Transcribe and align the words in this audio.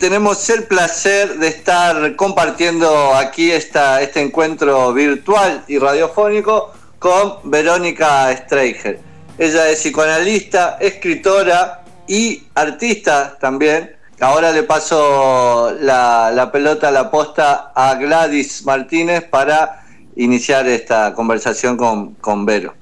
tenemos 0.00 0.48
el 0.48 0.62
placer 0.62 1.40
de 1.40 1.48
estar 1.48 2.14
compartiendo 2.14 3.16
aquí 3.16 3.50
esta, 3.50 4.00
este 4.00 4.20
encuentro 4.20 4.92
virtual 4.94 5.64
y 5.66 5.76
radiofónico 5.76 6.72
con 7.00 7.38
Verónica 7.42 8.32
Streicher. 8.36 9.00
Ella 9.38 9.68
es 9.68 9.80
psicoanalista, 9.80 10.78
escritora 10.80 11.82
y 12.06 12.44
artista 12.54 13.36
también. 13.40 13.90
Ahora 14.20 14.52
le 14.52 14.62
paso 14.62 15.72
la, 15.80 16.48
pelota, 16.52 16.92
la 16.92 17.10
posta 17.10 17.72
a 17.74 17.96
Gladys 17.96 18.64
Martínez 18.64 19.24
para 19.24 19.84
iniciar 20.14 20.68
esta 20.68 21.12
conversación 21.12 21.76
con, 21.76 22.14
con 22.14 22.46
Vero. 22.46 22.72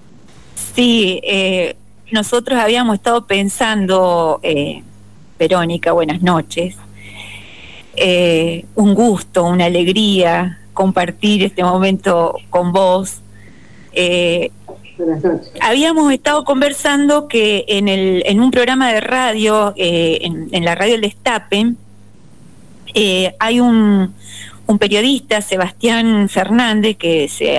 Sí, 0.74 1.22
eh, 1.24 1.76
nosotros 2.12 2.60
habíamos 2.60 2.96
estado 2.96 3.26
pensando, 3.26 4.38
eh, 4.42 4.82
Verónica, 5.38 5.92
buenas 5.92 6.20
noches, 6.20 6.76
eh, 7.96 8.64
un 8.74 8.94
gusto, 8.94 9.44
una 9.44 9.66
alegría 9.66 10.58
compartir 10.74 11.42
este 11.42 11.64
momento 11.64 12.36
con 12.50 12.72
vos. 12.72 13.20
Eh, 13.92 14.50
habíamos 15.60 16.12
estado 16.12 16.44
conversando 16.44 17.28
que 17.28 17.64
en, 17.68 17.88
el, 17.88 18.22
en 18.26 18.40
un 18.40 18.50
programa 18.50 18.92
de 18.92 19.00
radio, 19.00 19.72
eh, 19.76 20.18
en, 20.22 20.64
la 20.64 20.74
radio 20.74 20.96
El 20.96 21.00
Destape, 21.02 21.72
hay 23.38 23.60
un, 23.60 24.14
un, 24.66 24.78
periodista, 24.78 25.40
Sebastián 25.40 26.28
Fernández, 26.28 26.96
que 26.96 27.28
se, 27.28 27.58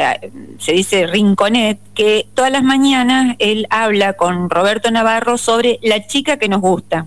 se 0.59 0.71
dice 0.71 1.05
Rinconet, 1.07 1.79
que 1.93 2.27
todas 2.33 2.51
las 2.51 2.63
mañanas 2.63 3.35
él 3.39 3.67
habla 3.69 4.13
con 4.13 4.49
Roberto 4.49 4.89
Navarro 4.89 5.37
sobre 5.37 5.79
la 5.83 6.05
chica 6.07 6.37
que 6.37 6.49
nos 6.49 6.61
gusta. 6.61 7.05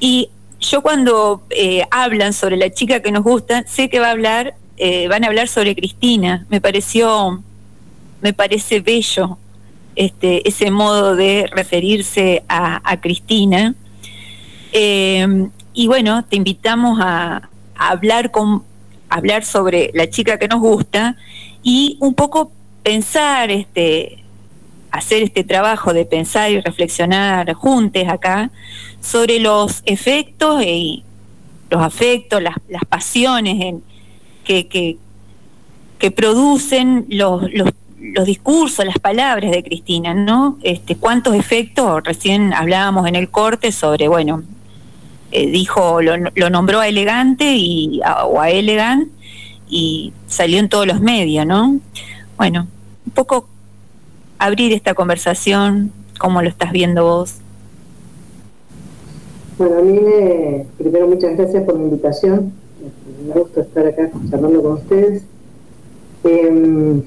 Y 0.00 0.30
yo 0.70 0.82
cuando 0.82 1.42
eh, 1.50 1.82
hablan 1.90 2.32
sobre 2.32 2.56
la 2.56 2.70
chica 2.72 3.00
que 3.00 3.12
nos 3.12 3.22
gusta, 3.22 3.64
sé 3.66 3.88
que 3.88 4.00
va 4.00 4.08
a 4.08 4.10
hablar, 4.10 4.54
eh, 4.76 5.08
van 5.08 5.24
a 5.24 5.28
hablar 5.28 5.48
sobre 5.48 5.74
Cristina. 5.74 6.46
Me 6.48 6.60
pareció, 6.60 7.42
me 8.20 8.32
parece 8.32 8.80
bello 8.80 9.38
este, 9.96 10.48
ese 10.48 10.70
modo 10.70 11.16
de 11.16 11.48
referirse 11.52 12.42
a, 12.48 12.98
Cristina. 13.00 13.74
Eh, 14.72 15.48
y 15.72 15.86
bueno, 15.86 16.24
te 16.24 16.36
invitamos 16.36 16.98
a, 17.00 17.48
hablar 17.76 18.30
con, 18.30 18.64
hablar 19.08 19.44
sobre 19.44 19.90
la 19.94 20.08
chica 20.08 20.38
que 20.38 20.48
nos 20.48 20.60
gusta 20.60 21.16
y 21.62 21.98
un 22.00 22.14
poco 22.14 22.52
pensar, 22.82 23.50
este, 23.50 24.23
hacer 24.94 25.24
este 25.24 25.42
trabajo 25.42 25.92
de 25.92 26.04
pensar 26.04 26.52
y 26.52 26.60
reflexionar 26.60 27.52
juntos 27.54 28.04
acá 28.08 28.50
sobre 29.00 29.40
los 29.40 29.82
efectos 29.86 30.62
y 30.64 31.02
los 31.68 31.82
afectos, 31.82 32.40
las, 32.40 32.54
pasiones 32.88 33.60
en, 33.60 33.82
que, 34.44 34.68
que, 34.68 36.10
producen 36.12 37.06
los, 37.08 37.42
los, 37.52 37.70
discursos, 38.24 38.84
las 38.84 38.98
palabras 38.98 39.50
de 39.50 39.64
Cristina, 39.64 40.14
¿no? 40.14 40.58
Este, 40.62 40.94
¿Cuántos 40.94 41.34
efectos? 41.34 42.02
Recién 42.04 42.52
hablábamos 42.52 43.08
en 43.08 43.16
el 43.16 43.30
corte 43.30 43.72
sobre, 43.72 44.06
bueno, 44.06 44.44
eh, 45.32 45.46
dijo, 45.46 46.02
lo, 46.02 46.16
lo, 46.16 46.50
nombró 46.50 46.80
a 46.80 46.86
elegante 46.86 47.56
y, 47.56 48.00
o 48.26 48.40
a 48.40 48.50
elegant 48.50 49.08
y 49.68 50.12
salió 50.28 50.58
en 50.58 50.68
todos 50.68 50.86
los 50.86 51.00
medios, 51.00 51.46
¿no? 51.46 51.80
Bueno, 52.36 52.68
un 53.06 53.12
poco 53.12 53.48
abrir 54.44 54.74
esta 54.74 54.92
conversación, 54.92 55.90
¿cómo 56.18 56.42
lo 56.42 56.48
estás 56.50 56.70
viendo 56.70 57.04
vos? 57.04 57.36
Bueno, 59.56 59.78
a 59.78 59.82
mí 59.82 60.00
me, 60.00 60.66
primero 60.76 61.08
muchas 61.08 61.36
gracias 61.36 61.64
por 61.64 61.76
la 61.76 61.84
invitación, 61.84 62.52
me 63.26 63.40
gusta 63.40 63.62
estar 63.62 63.86
acá 63.86 64.10
charlando 64.30 64.62
con 64.62 64.72
ustedes. 64.72 65.22
Em, 66.24 67.02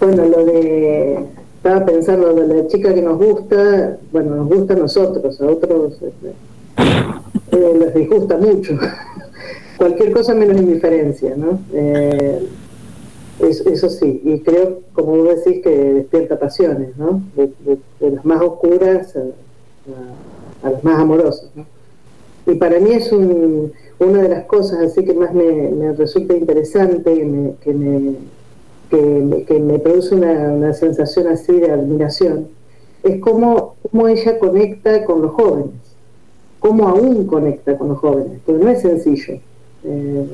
bueno, 0.00 0.24
lo 0.24 0.44
de, 0.46 1.26
estaba 1.56 1.84
pensando, 1.86 2.34
de 2.34 2.62
la 2.62 2.66
chica 2.66 2.92
que 2.92 3.02
nos 3.02 3.18
gusta, 3.18 3.98
bueno, 4.10 4.34
nos 4.34 4.48
gusta 4.48 4.74
a 4.74 4.78
nosotros, 4.78 5.40
a 5.40 5.46
otros 5.46 5.92
este, 6.02 6.32
eh, 7.52 7.76
les 7.78 7.94
disgusta 7.94 8.36
mucho. 8.36 8.76
Cualquier 9.76 10.12
cosa 10.12 10.34
menos 10.34 10.60
indiferencia, 10.60 11.36
¿no? 11.36 11.60
Eh, 11.72 12.48
eso, 13.66 13.88
sí, 13.88 14.20
y 14.24 14.40
creo, 14.40 14.80
como 14.92 15.16
vos 15.16 15.44
decís, 15.44 15.62
que 15.62 15.70
despierta 15.70 16.38
pasiones, 16.38 16.96
¿no? 16.96 17.22
De, 17.36 17.50
las 18.00 18.24
más 18.24 18.40
oscuras 18.42 19.16
a, 19.16 20.70
las 20.70 20.84
más 20.84 20.98
amorosas, 21.00 21.50
¿no? 21.54 21.64
Y 22.46 22.56
para 22.56 22.80
mí 22.80 22.92
es 22.92 23.12
una 23.12 24.22
de 24.22 24.28
las 24.28 24.44
cosas 24.46 24.80
así 24.80 25.04
que 25.04 25.14
más 25.14 25.32
me, 25.32 25.92
resulta 25.92 26.34
interesante, 26.34 27.14
que 27.60 27.72
me, 27.72 28.16
que 28.90 29.60
me, 29.60 29.78
produce 29.78 30.14
una, 30.14 30.72
sensación 30.72 31.28
así 31.28 31.52
de 31.52 31.70
admiración, 31.70 32.48
es 33.02 33.20
cómo, 33.20 33.76
cómo 33.90 34.08
ella 34.08 34.38
conecta 34.38 35.04
con 35.04 35.22
los 35.22 35.32
jóvenes, 35.32 35.74
cómo 36.58 36.88
aún 36.88 37.26
conecta 37.26 37.78
con 37.78 37.88
los 37.90 37.98
jóvenes, 37.98 38.40
porque 38.44 38.64
no 38.64 38.70
es 38.70 38.82
sencillo. 38.82 39.40
Eh, 39.84 40.26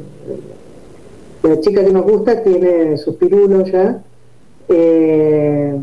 la 1.49 1.61
chica 1.61 1.85
que 1.85 1.93
nos 1.93 2.05
gusta 2.05 2.43
tiene 2.43 2.97
sus 2.97 3.17
pirulos 3.17 3.71
ya. 3.71 4.03
Eh, 4.69 5.81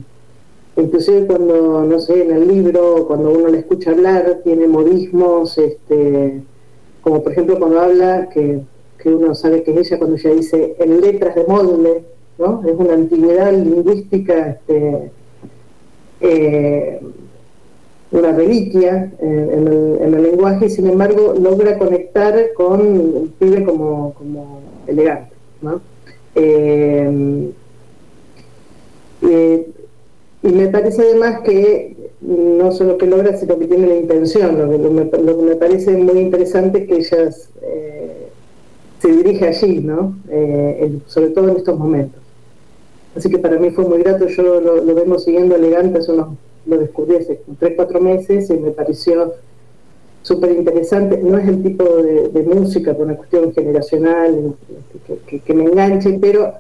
inclusive 0.78 1.26
cuando, 1.26 1.84
no 1.84 2.00
sé, 2.00 2.24
en 2.24 2.32
el 2.32 2.48
libro, 2.48 3.06
cuando 3.08 3.32
uno 3.32 3.48
le 3.48 3.60
escucha 3.60 3.92
hablar, 3.92 4.42
tiene 4.44 4.68
modismos, 4.68 5.58
este, 5.58 6.42
como 7.02 7.24
por 7.24 7.32
ejemplo 7.32 7.58
cuando 7.60 7.80
habla, 7.80 8.30
que, 8.30 8.62
uno 9.06 9.36
sabe 9.36 9.62
que 9.62 9.72
es 9.72 9.78
ella 9.92 10.00
cuando 10.00 10.16
ella 10.16 10.32
dice 10.32 10.76
en 10.80 11.00
letras 11.00 11.36
de 11.36 11.44
molde, 11.46 12.06
¿no? 12.40 12.64
Es 12.68 12.74
una 12.76 12.96
antigüedad 12.96 13.54
lingüística, 13.54 14.50
este, 14.50 15.12
eh, 16.22 17.00
una 18.10 18.32
reliquia 18.32 19.12
en, 19.20 19.68
el, 19.68 20.24
lenguaje, 20.24 20.66
y 20.66 20.70
sin 20.72 20.90
embargo 20.90 21.36
logra 21.40 21.78
conectar 21.78 22.34
con 22.56 22.82
un 22.82 23.34
pibe 23.38 23.64
como, 23.64 24.16
como 24.16 24.62
elegante. 24.88 25.35
Eh, 26.36 27.52
eh, 29.22 29.68
y 30.44 30.48
me 30.48 30.68
parece 30.68 31.02
además 31.02 31.42
que 31.42 31.96
no 32.22 32.72
solo 32.72 32.98
que 32.98 33.08
logra, 33.08 33.38
sino 33.38 33.58
que 33.58 33.66
tiene 33.66 33.88
la 33.88 33.96
intención. 33.96 34.58
Lo 34.58 34.70
que, 34.70 34.78
me, 34.78 35.56
parece 35.56 35.92
muy 35.98 36.20
interesante 36.20 36.80
es 36.80 36.88
que 36.88 36.96
ella 36.96 37.36
eh, 37.62 38.28
se 39.00 39.08
dirige 39.08 39.48
allí, 39.48 39.80
¿no? 39.80 40.16
sobre 41.08 41.30
todo 41.30 41.50
en 41.50 41.58
estos 41.58 41.78
momentos. 41.78 42.22
Así 43.16 43.30
que 43.30 43.38
para 43.38 43.58
mí 43.58 43.72
fue 43.72 43.86
muy 43.86 44.00
grato, 44.00 44.28
yo 44.28 44.60
lo, 44.60 44.84
lo 44.84 44.96
vengo 44.96 45.18
siguiendo 45.18 45.56
elegante, 45.56 46.00
eso 46.00 46.36
lo 46.66 46.78
descubrí 46.78 47.16
hace 47.16 47.42
tres, 47.60 47.74
cuatro 47.76 48.02
meses 48.02 48.50
y 48.50 48.54
me 48.54 48.72
pareció 48.72 49.34
súper 50.26 50.52
interesante. 50.54 51.20
No 51.20 51.38
es 51.38 51.48
el 51.48 51.62
tipo 51.62 51.84
de, 51.84 52.44
música 52.44 52.94
por 52.94 53.06
una 53.06 53.16
cuestión 53.16 53.54
generacional 53.54 54.56
que, 55.46 55.54
me 55.54 55.66
enganche, 55.66 56.18
pero 56.20 56.52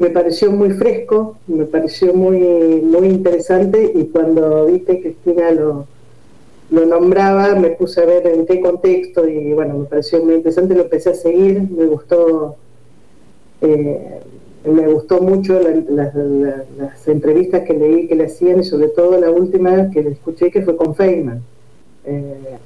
me 0.00 0.10
pareció 0.10 0.50
muy 0.50 0.70
fresco, 0.70 1.36
me 1.46 1.64
pareció 1.64 2.12
muy, 2.12 2.38
muy 2.82 3.08
interesante 3.08 3.92
y 3.94 4.06
cuando 4.06 4.66
vi 4.66 4.80
que 4.80 5.00
Cristina 5.00 5.52
lo, 5.52 5.86
lo 6.70 6.86
nombraba 6.86 7.54
me 7.54 7.70
puse 7.70 8.00
a 8.00 8.04
ver 8.04 8.26
en 8.26 8.46
qué 8.46 8.60
contexto 8.60 9.28
y 9.28 9.52
bueno, 9.52 9.78
me 9.78 9.84
pareció 9.84 10.24
muy 10.24 10.34
interesante, 10.34 10.74
lo 10.74 10.82
empecé 10.82 11.10
a 11.10 11.14
seguir, 11.14 11.62
me 11.70 11.86
gustó. 11.86 12.56
Eh, 13.60 14.20
me 14.64 14.88
gustó 14.88 15.20
mucho 15.20 15.58
las 15.60 17.08
entrevistas 17.08 17.62
que 17.62 17.74
leí 17.74 18.08
que 18.08 18.16
le 18.16 18.26
hacían 18.26 18.58
y 18.58 18.64
sobre 18.64 18.88
todo 18.88 19.18
la 19.18 19.30
última 19.30 19.88
que 19.90 20.00
escuché 20.00 20.50
que 20.50 20.62
fue 20.62 20.76
con 20.76 20.96
Feynman. 20.96 21.42
Eh, 22.04 22.58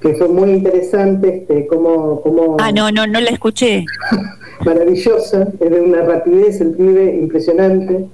que 0.00 0.14
fue 0.14 0.28
muy 0.28 0.50
interesante, 0.50 1.38
este, 1.38 1.66
como, 1.66 2.20
como... 2.20 2.56
Ah, 2.60 2.70
no, 2.72 2.90
no, 2.90 3.06
no 3.06 3.20
la 3.20 3.30
escuché. 3.30 3.84
maravillosa, 4.64 5.48
es 5.60 5.70
de 5.70 5.80
una 5.80 6.02
rapidez 6.02 6.60
el 6.60 6.72
pibe 6.72 7.16
impresionante. 7.16 8.06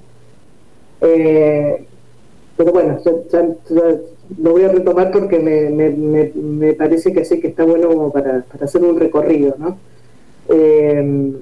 Eh, 1.01 1.85
pero 2.57 2.71
bueno, 2.71 2.99
lo 4.41 4.51
voy 4.51 4.63
a 4.63 4.69
retomar 4.69 5.11
porque 5.11 5.39
me, 5.39 5.69
me, 5.69 6.31
me, 6.33 6.73
parece 6.73 7.13
que 7.13 7.25
sí 7.25 7.39
que 7.39 7.49
está 7.49 7.63
bueno 7.63 8.09
para, 8.11 8.41
para 8.43 8.65
hacer 8.65 8.81
un 8.81 8.99
recorrido, 8.99 9.55
¿no? 9.57 9.77
Eh, 10.49 11.33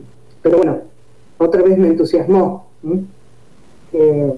pero 0.42 0.58
bueno, 0.58 0.80
otra 1.38 1.62
vez 1.62 1.78
me 1.78 1.88
entusiasmó. 1.88 2.68
Eh, 3.94 4.34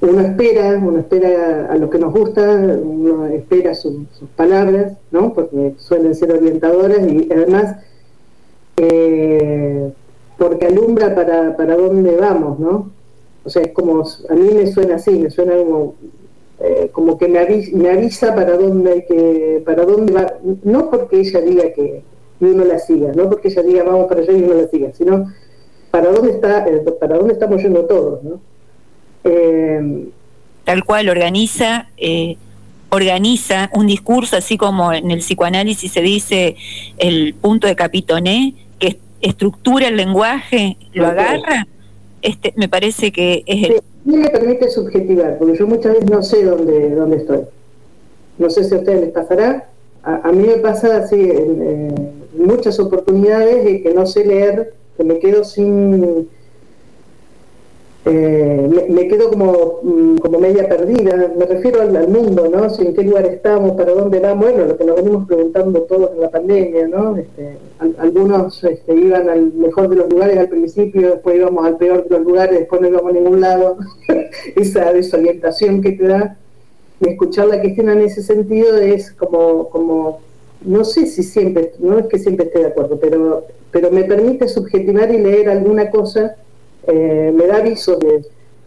uno 0.00 0.20
espera, 0.20 0.78
uno 0.82 0.98
espera 0.98 1.66
a 1.70 1.76
lo 1.76 1.88
que 1.88 1.98
nos 1.98 2.12
gusta, 2.12 2.42
uno 2.42 3.26
espera 3.26 3.74
sus 3.74 4.04
palabras, 4.36 4.92
¿no? 5.10 5.32
Porque 5.32 5.74
suelen 5.78 6.14
ser 6.14 6.32
orientadoras 6.32 7.00
y 7.08 7.28
además 7.32 7.76
eh, 8.76 9.90
porque 10.36 10.66
alumbra 10.66 11.14
para, 11.14 11.56
para 11.56 11.76
dónde 11.76 12.16
vamos, 12.16 12.58
¿no? 12.58 12.90
O 13.44 13.48
sea, 13.48 13.62
es 13.62 13.72
como, 13.72 14.02
a 14.28 14.34
mí 14.34 14.50
me 14.54 14.66
suena 14.66 14.96
así, 14.96 15.18
me 15.18 15.30
suena 15.30 15.56
como 15.56 15.94
eh, 16.58 16.88
como 16.90 17.18
que 17.18 17.28
me 17.28 17.38
avisa, 17.38 17.76
me 17.76 17.90
avisa 17.90 18.34
para 18.34 18.56
dónde 18.56 18.90
hay 18.90 19.04
que, 19.04 19.62
para 19.64 19.84
dónde 19.84 20.12
va, 20.12 20.34
no 20.64 20.90
porque 20.90 21.20
ella 21.20 21.40
diga 21.42 21.70
que 21.72 22.02
uno 22.40 22.64
la 22.64 22.78
siga, 22.78 23.12
no 23.12 23.28
porque 23.28 23.48
ella 23.48 23.62
diga 23.62 23.84
vamos 23.84 24.06
para 24.08 24.22
allá 24.22 24.32
y 24.32 24.42
uno 24.42 24.54
la 24.54 24.68
siga, 24.68 24.90
sino 24.94 25.30
para 25.90 26.10
dónde 26.10 26.32
está, 26.32 26.66
para 26.98 27.18
dónde 27.18 27.34
estamos 27.34 27.62
yendo 27.62 27.84
todos, 27.84 28.22
¿no? 28.22 28.40
Eh, 29.26 30.08
Tal 30.64 30.84
cual 30.84 31.08
organiza, 31.08 31.88
organiza 32.88 33.70
un 33.72 33.86
discurso 33.86 34.36
así 34.36 34.56
como 34.56 34.92
en 34.92 35.12
el 35.12 35.20
psicoanálisis 35.20 35.92
se 35.92 36.00
dice 36.00 36.56
el 36.98 37.34
punto 37.34 37.68
de 37.68 37.76
capitoné, 37.76 38.54
que 38.80 38.98
estructura 39.20 39.86
el 39.86 39.96
lenguaje, 39.96 40.76
lo 40.92 41.06
agarra. 41.06 41.68
Este, 42.20 42.52
me 42.56 42.68
parece 42.68 43.12
que 43.12 43.44
es 43.46 43.70
el 43.70 43.80
mí 44.06 44.16
me 44.18 44.30
permite 44.30 44.70
subjetivar, 44.70 45.36
porque 45.36 45.58
yo 45.58 45.66
muchas 45.66 45.94
veces 45.94 46.10
no 46.10 46.22
sé 46.22 46.44
dónde, 46.44 46.90
dónde 46.90 47.16
estoy. 47.16 47.40
No 48.38 48.48
sé 48.48 48.64
si 48.64 48.74
a 48.74 48.78
ustedes 48.78 49.00
les 49.00 49.10
pasará. 49.10 49.68
A, 50.02 50.30
mí 50.30 50.46
me 50.46 50.58
pasa 50.58 50.98
así 50.98 51.16
en, 51.16 51.94
muchas 52.38 52.78
oportunidades 52.78 53.64
de 53.64 53.82
que 53.82 53.92
no 53.92 54.06
sé 54.06 54.24
leer, 54.24 54.74
que 54.96 55.02
me 55.02 55.18
quedo 55.18 55.42
sin 55.42 56.28
eh, 58.08 58.86
me, 58.88 59.08
quedo 59.08 59.30
como, 59.30 59.80
mm, 59.82 60.18
como 60.18 60.38
media 60.38 60.68
perdida, 60.68 61.28
me 61.36 61.44
refiero 61.44 61.82
al, 61.82 62.08
mundo, 62.08 62.48
¿no? 62.48 62.68
en 62.78 62.94
qué 62.94 63.02
lugar 63.02 63.26
estamos, 63.26 63.72
para 63.72 63.94
dónde 63.94 64.20
vamos, 64.20 64.44
bueno, 64.44 64.64
lo 64.64 64.78
que 64.78 64.84
nos 64.84 64.94
venimos 64.94 65.26
preguntando 65.26 65.82
todos 65.82 66.12
en 66.12 66.20
la 66.20 66.30
pandemia, 66.30 66.86
¿no? 66.86 67.16
Este, 67.16 67.56
algunos 67.98 68.62
este, 68.62 68.94
iban 68.94 69.28
al 69.28 69.52
mejor 69.54 69.88
de 69.88 69.96
los 69.96 70.08
lugares 70.08 70.38
al 70.38 70.48
principio, 70.48 71.10
después 71.10 71.34
íbamos 71.34 71.66
al 71.66 71.78
peor 71.78 72.04
de 72.04 72.16
los 72.16 72.24
lugares, 72.24 72.60
después 72.60 72.80
no 72.80 72.86
íbamos 72.86 73.10
a 73.10 73.14
ningún 73.14 73.40
lado, 73.40 73.76
esa 74.54 74.92
desorientación 74.92 75.82
que 75.82 75.92
te 75.92 76.06
da, 76.06 76.36
escuchar 77.00 77.48
la 77.48 77.60
Cristina 77.60 77.92
en 77.92 78.02
ese 78.02 78.22
sentido 78.22 78.78
es 78.78 79.10
como, 79.10 79.68
como, 79.68 80.20
no 80.60 80.84
sé 80.84 81.06
si 81.06 81.24
siempre, 81.24 81.72
no 81.80 81.98
es 81.98 82.06
que 82.06 82.20
siempre 82.20 82.46
esté 82.46 82.60
de 82.60 82.66
acuerdo, 82.66 83.00
pero, 83.00 83.46
pero 83.72 83.90
me 83.90 84.04
permite 84.04 84.46
subjetivar 84.46 85.12
y 85.12 85.18
leer 85.18 85.48
alguna 85.48 85.90
cosa 85.90 86.36
eh, 86.86 87.32
me 87.34 87.46
da 87.46 87.56
aviso 87.56 87.96
de, 87.96 88.24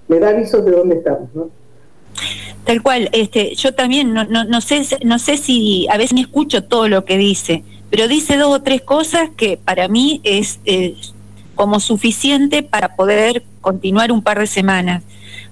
me 0.07 0.19
da 0.19 0.29
aviso 0.29 0.61
de 0.61 0.71
dónde 0.71 0.95
estamos, 0.95 1.29
¿no? 1.33 1.49
Tal 2.65 2.83
cual, 2.83 3.09
este, 3.13 3.55
yo 3.55 3.73
también 3.73 4.13
no, 4.13 4.25
no, 4.25 4.43
no 4.43 4.61
sé, 4.61 4.83
no 5.03 5.17
sé 5.17 5.37
si 5.37 5.87
a 5.89 5.97
veces 5.97 6.13
ni 6.13 6.21
escucho 6.21 6.63
todo 6.63 6.87
lo 6.87 7.05
que 7.05 7.17
dice, 7.17 7.63
pero 7.89 8.07
dice 8.07 8.37
dos 8.37 8.55
o 8.55 8.61
tres 8.61 8.81
cosas 8.81 9.29
que 9.35 9.57
para 9.57 9.87
mí 9.87 10.21
es 10.23 10.59
como 11.55 11.79
suficiente 11.79 12.61
para 12.61 12.95
poder 12.95 13.43
continuar 13.61 14.11
un 14.11 14.21
par 14.21 14.39
de 14.39 14.47
semanas. 14.47 15.03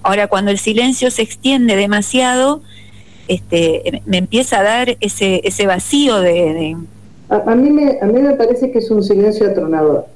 Ahora, 0.02 0.28
cuando 0.28 0.50
el 0.50 0.58
silencio 0.58 1.10
se 1.10 1.22
extiende 1.22 1.76
demasiado, 1.76 2.62
este, 3.26 4.02
me 4.06 4.18
empieza 4.18 4.60
a 4.60 4.62
dar 4.62 4.96
ese, 5.00 5.40
ese 5.44 5.66
vacío 5.66 6.20
de... 6.20 6.76
A, 7.28 7.54
mí 7.54 7.70
me, 7.70 7.98
a 8.00 8.06
mí 8.06 8.22
me 8.22 8.34
parece 8.34 8.70
que 8.70 8.78
es 8.78 8.90
un 8.90 9.02
silencio 9.02 9.50
atronador 9.50 10.06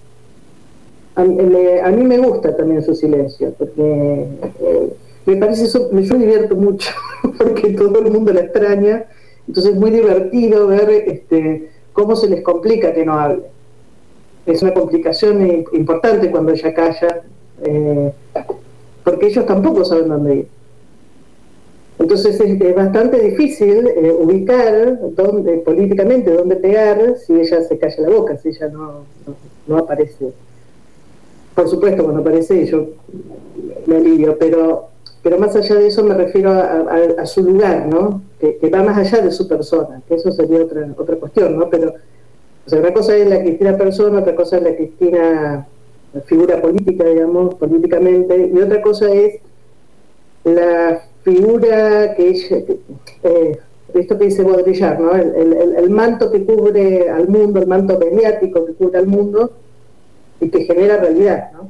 a, 1.14 1.24
mí 1.24 2.04
me 2.04 2.18
gusta 2.18 2.56
también 2.56 2.82
su 2.82 2.94
silencio, 2.94 3.52
porque 3.58 4.26
eh, 4.60 4.92
me 5.26 5.36
parece, 5.36 5.64
eso, 5.64 5.90
yo 5.90 6.14
me 6.16 6.24
divierto 6.24 6.56
mucho, 6.56 6.90
porque 7.38 7.70
todo 7.74 7.98
el 7.98 8.10
mundo 8.10 8.32
la 8.32 8.40
extraña, 8.40 9.04
entonces 9.46 9.74
es 9.74 9.78
muy 9.78 9.90
divertido 9.90 10.66
ver 10.68 10.90
este, 10.90 11.68
cómo 11.92 12.16
se 12.16 12.28
les 12.28 12.42
complica 12.42 12.94
que 12.94 13.04
no 13.04 13.18
hable. 13.18 13.42
Es 14.46 14.62
una 14.62 14.74
complicación 14.74 15.64
importante 15.72 16.30
cuando 16.30 16.52
ella 16.52 16.74
calla, 16.74 17.22
eh, 17.62 18.12
porque 19.04 19.26
ellos 19.26 19.46
tampoco 19.46 19.84
saben 19.84 20.08
dónde 20.08 20.34
ir. 20.36 20.48
Entonces 21.98 22.40
es, 22.40 22.74
bastante 22.74 23.20
difícil 23.20 23.86
eh, 23.86 24.12
ubicar 24.18 24.98
dónde, 25.14 25.58
políticamente 25.58 26.32
dónde 26.32 26.56
pegar 26.56 27.16
si 27.18 27.34
ella 27.34 27.62
se 27.62 27.78
calla 27.78 27.96
la 28.00 28.08
boca, 28.08 28.36
si 28.38 28.48
ella 28.48 28.68
no, 28.68 29.04
no 29.68 29.78
aparece 29.78 30.32
por 31.54 31.68
supuesto, 31.68 32.04
cuando 32.04 32.20
aparece 32.22 32.66
yo 32.66 32.86
me 33.86 33.96
alivio, 33.96 34.36
pero, 34.38 34.88
pero 35.22 35.38
más 35.38 35.54
allá 35.56 35.76
de 35.76 35.88
eso 35.88 36.02
me 36.04 36.14
refiero 36.14 36.50
a, 36.52 37.26
su 37.26 37.42
lugar, 37.42 37.86
¿no? 37.86 38.22
Que, 38.40 38.58
va 38.72 38.82
más 38.82 38.98
allá 38.98 39.22
de 39.22 39.30
su 39.30 39.46
persona, 39.46 40.02
que 40.08 40.14
eso 40.14 40.30
sería 40.32 40.62
otra, 40.62 40.88
otra 40.96 41.16
cuestión, 41.16 41.58
¿no? 41.58 41.68
Pero 41.68 41.94
o 42.70 42.76
una 42.76 42.94
cosa 42.94 43.16
es 43.16 43.28
la 43.28 43.40
Cristina 43.40 43.76
persona, 43.76 44.20
otra 44.20 44.36
cosa 44.36 44.56
es 44.58 44.62
la 44.62 44.76
Cristina 44.76 45.66
figura 46.26 46.60
política, 46.60 47.04
digamos, 47.04 47.54
políticamente, 47.56 48.50
y 48.54 48.58
otra 48.58 48.80
cosa 48.82 49.12
es 49.12 49.40
la 50.44 51.02
figura 51.22 52.14
que 52.14 52.28
ella, 52.28 52.56
eh, 53.24 53.58
esto 53.94 54.18
que 54.18 54.24
dice 54.26 54.44
Baudrillard, 54.44 55.00
¿no? 55.00 55.14
El, 55.14 55.52
el, 55.76 55.90
manto 55.90 56.30
que 56.30 56.44
cubre 56.44 57.10
al 57.10 57.28
mundo, 57.28 57.60
el 57.60 57.66
manto 57.66 57.98
mediático 57.98 58.64
que 58.66 58.74
cubre 58.74 58.98
al 58.98 59.06
mundo, 59.06 59.52
y 60.42 60.48
que 60.48 60.64
genera 60.64 60.96
realidad, 60.96 61.52
¿no? 61.52 61.68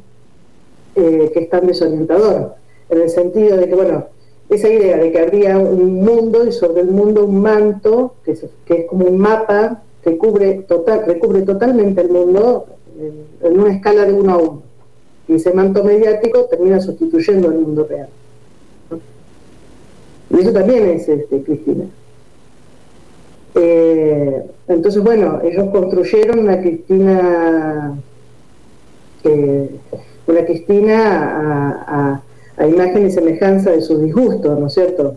Eh, 0.94 1.30
que 1.32 1.40
es 1.40 1.50
tan 1.50 1.66
desorientador, 1.66 2.54
en 2.88 3.02
el 3.02 3.10
sentido 3.10 3.58
de 3.58 3.68
que, 3.68 3.74
bueno, 3.74 4.06
esa 4.48 4.68
idea 4.68 4.96
de 4.96 5.12
que 5.12 5.18
habría 5.18 5.58
un 5.58 6.02
mundo 6.02 6.46
y 6.46 6.52
sobre 6.52 6.80
el 6.80 6.88
mundo 6.88 7.24
un 7.24 7.40
manto, 7.40 8.14
que 8.24 8.32
es, 8.32 8.46
que 8.64 8.86
como 8.86 9.06
un 9.06 9.18
mapa 9.18 9.82
que 10.02 10.16
cubre 10.16 10.64
total, 10.66 11.04
recubre 11.06 11.42
totalmente 11.42 12.00
el 12.00 12.08
mundo 12.08 12.66
en, 13.42 13.60
una 13.60 13.74
escala 13.74 14.04
de 14.06 14.12
uno 14.14 14.32
a 14.32 14.36
uno. 14.38 14.62
Y 15.28 15.34
ese 15.34 15.52
manto 15.52 15.84
mediático 15.84 16.46
termina 16.46 16.80
sustituyendo 16.80 17.48
al 17.48 17.58
mundo 17.58 17.86
real. 17.88 18.08
Y 20.30 20.40
eso 20.40 20.52
también 20.52 20.88
es 20.88 21.08
este, 21.08 21.42
Cristina. 21.42 21.84
Eh, 23.54 24.42
entonces, 24.68 25.02
bueno, 25.02 25.40
ellos 25.42 25.68
construyeron 25.70 26.38
una 26.38 26.60
Cristina 26.60 27.98
una 29.28 30.44
Cristina 30.44 32.20
a, 32.56 32.66
imagen 32.66 33.06
y 33.06 33.10
semejanza 33.10 33.70
de 33.70 33.82
sus 33.82 34.00
disgustos, 34.02 34.58
¿no 34.58 34.66
es 34.66 34.74
cierto? 34.74 35.16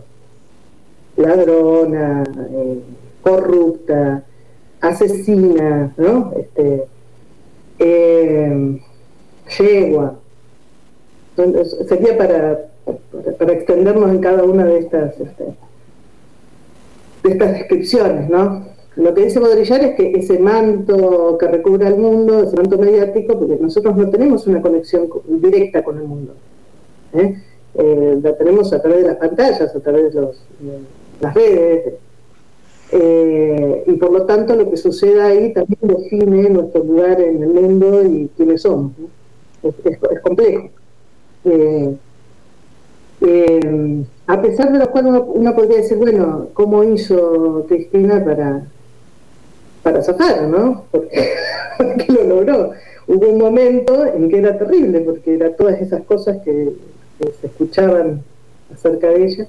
Ladrona, 1.16 2.24
eh, 2.24 2.80
corrupta, 3.22 4.24
asesina, 4.80 5.92
¿no? 5.96 6.32
Este, 6.36 6.86
eh, 7.78 8.80
yegua. 9.58 10.18
sería 11.86 12.18
para, 12.18 12.68
para, 13.38 13.52
extendernos 13.52 14.10
en 14.10 14.18
cada 14.18 14.42
una 14.42 14.64
de 14.64 14.78
estas, 14.78 15.20
este, 15.20 15.44
de 17.22 17.30
estas 17.30 17.52
descripciones, 17.52 18.28
¿no? 18.28 18.75
Lo 18.96 19.12
que 19.12 19.24
dice 19.24 19.38
Baudrillard 19.38 19.84
es 19.84 19.94
que 19.94 20.12
ese 20.12 20.38
manto 20.38 21.36
que 21.38 21.46
recubre 21.48 21.86
al 21.86 21.98
mundo, 21.98 22.42
ese 22.42 22.56
manto 22.56 22.78
mediático, 22.78 23.38
porque 23.38 23.58
nosotros 23.60 23.94
no 23.94 24.08
tenemos 24.08 24.46
una 24.46 24.62
conexión 24.62 25.10
directa 25.26 25.84
con 25.84 25.98
el 25.98 26.04
mundo. 26.04 26.32
¿eh? 27.12 27.36
Eh, 27.74 28.18
la 28.22 28.34
tenemos 28.36 28.72
a 28.72 28.80
través 28.80 29.02
de 29.02 29.08
las 29.08 29.16
pantallas, 29.18 29.76
a 29.76 29.80
través 29.80 30.14
de, 30.14 30.28
las 31.20 31.34
redes. 31.34 31.94
Eh, 32.92 33.84
y 33.86 33.92
por 33.94 34.12
lo 34.12 34.24
tanto 34.24 34.54
lo 34.54 34.70
que 34.70 34.76
sucede 34.78 35.20
ahí 35.20 35.52
también 35.52 35.78
define 35.82 36.48
nuestro 36.48 36.84
lugar 36.84 37.20
en 37.20 37.42
el 37.42 37.48
mundo 37.50 38.02
y 38.02 38.30
quiénes 38.34 38.62
somos. 38.62 38.92
Es, 39.62 39.98
complejo. 40.22 40.70
a 44.26 44.40
pesar 44.40 44.72
de 44.72 44.78
lo 44.78 44.90
cual 44.90 45.06
uno, 45.06 45.54
podría 45.54 45.78
decir, 45.78 45.98
bueno, 45.98 46.48
¿cómo 46.54 46.82
hizo 46.82 47.66
Cristina 47.68 48.24
para, 48.24 48.66
para 49.86 50.02
zafar, 50.02 50.48
¿no? 50.48 50.82
Porque, 50.90 51.28
lo 52.08 52.24
logró. 52.24 52.72
Hubo 53.06 53.28
un 53.28 53.38
momento 53.38 54.04
en 54.04 54.28
que 54.28 54.38
era 54.38 54.58
terrible, 54.58 54.98
porque 54.98 55.34
eran 55.34 55.54
todas 55.54 55.80
esas 55.80 56.02
cosas 56.02 56.38
que, 56.44 56.72
se 57.40 57.46
escuchaban 57.46 58.20
acerca 58.74 59.10
de 59.10 59.24
ella. 59.24 59.48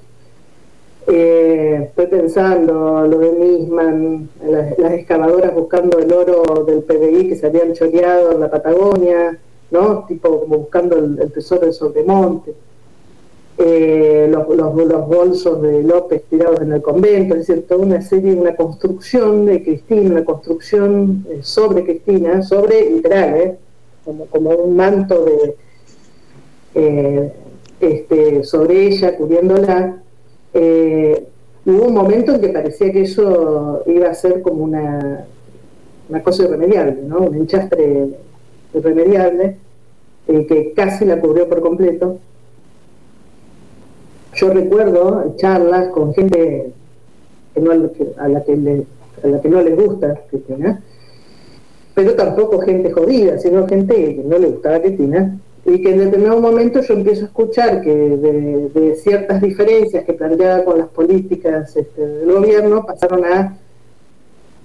Eh, 1.08 1.89
pensando 1.96 3.08
lo 3.08 3.17
de 3.17 3.32
Nisman, 3.32 4.29
las, 4.46 4.94
excavadoras 4.94 5.56
buscando 5.56 5.98
el 5.98 6.13
oro 6.13 6.65
del 6.65 6.84
PBI 6.84 7.29
que 7.29 7.36
se 7.36 7.48
habían 7.48 7.74
choreado 7.74 8.34
en 8.34 8.39
la 8.41 8.51
Patagonia, 8.51 9.39
¿no? 9.72 10.06
Tipo 10.06 10.41
como 10.41 10.60
buscando 10.60 11.00
el, 11.00 11.20
el 11.20 11.32
tesoro 11.32 11.62
del 11.62 11.74
Sobremonte. 11.74 12.53
Eh, 13.59 14.29
los, 14.29 15.07
bolsos 15.07 15.61
de 15.63 15.81
López 15.81 16.21
tirados 16.29 16.61
en 16.61 16.73
el 16.73 16.81
convento, 16.83 17.33
es 17.33 17.47
decir, 17.47 17.65
toda 17.67 17.83
una 17.83 18.01
serie, 18.01 18.35
una 18.35 18.55
construcción 18.55 19.47
de 19.47 19.63
Cristina, 19.63 20.11
una 20.11 20.25
construcción 20.25 21.25
eh, 21.27 21.39
sobre 21.41 21.83
Cristina, 21.83 22.43
sobre 22.43 22.87
literal, 22.91 23.35
¿eh? 23.35 23.57
como, 24.05 24.51
un 24.51 24.75
manto 24.75 25.25
de 25.25 25.55
este, 27.79 28.43
sobre 28.43 28.87
ella, 28.87 29.17
cubriéndola. 29.17 30.03
hubo 30.53 31.87
un 31.87 31.93
momento 31.93 32.35
en 32.35 32.41
que 32.41 32.49
parecía 32.49 32.91
que 32.91 33.01
eso 33.01 33.81
iba 33.87 34.07
a 34.07 34.13
ser 34.13 34.43
como 34.43 34.63
una, 34.63 35.25
una 36.09 36.21
cosa 36.21 36.43
irremediable, 36.43 36.99
un 37.01 37.35
enchastre 37.35 38.09
irremediable, 38.75 39.57
que 40.27 40.73
casi 40.75 41.05
la 41.05 41.19
cubrió 41.19 41.49
por 41.49 41.61
completo 41.61 42.19
yo 44.38 44.50
recuerdo 44.51 45.34
charlas 45.36 45.89
con 45.89 46.13
gente 46.13 46.72
a, 47.56 47.60
la 47.60 47.89
que 47.89 48.08
a 48.17 49.27
la 49.27 49.41
que 49.41 49.50
no 49.50 49.62
les 49.62 49.75
gusta 49.75 50.22
Cristina, 50.29 50.82
pero 51.96 52.13
tampoco 52.13 52.60
gente 52.62 52.91
jodida, 52.91 53.39
sino 53.39 53.67
gente 53.67 53.96
que 53.96 54.24
no 54.24 54.38
le 54.38 54.50
gustaba 54.50 54.79
Cristina, 54.79 55.39
y 55.65 55.82
que 55.82 55.89
en 55.91 55.98
determinado 55.98 56.39
momento 56.39 56.82
yo 56.82 56.94
empiezo 56.94 57.24
a 57.24 57.27
escuchar 57.27 57.82
que 57.82 57.94
de, 57.94 58.96
ciertas 58.96 59.41
diferencias 59.41 60.06
que 60.06 60.13
planteaba 60.13 60.63
con 60.63 60.77
las 60.77 60.88
políticas 60.88 61.75
este, 61.75 62.08
del 62.08 62.32
gobierno 62.32 62.86
pasaron 62.86 63.25
a, 63.25 63.58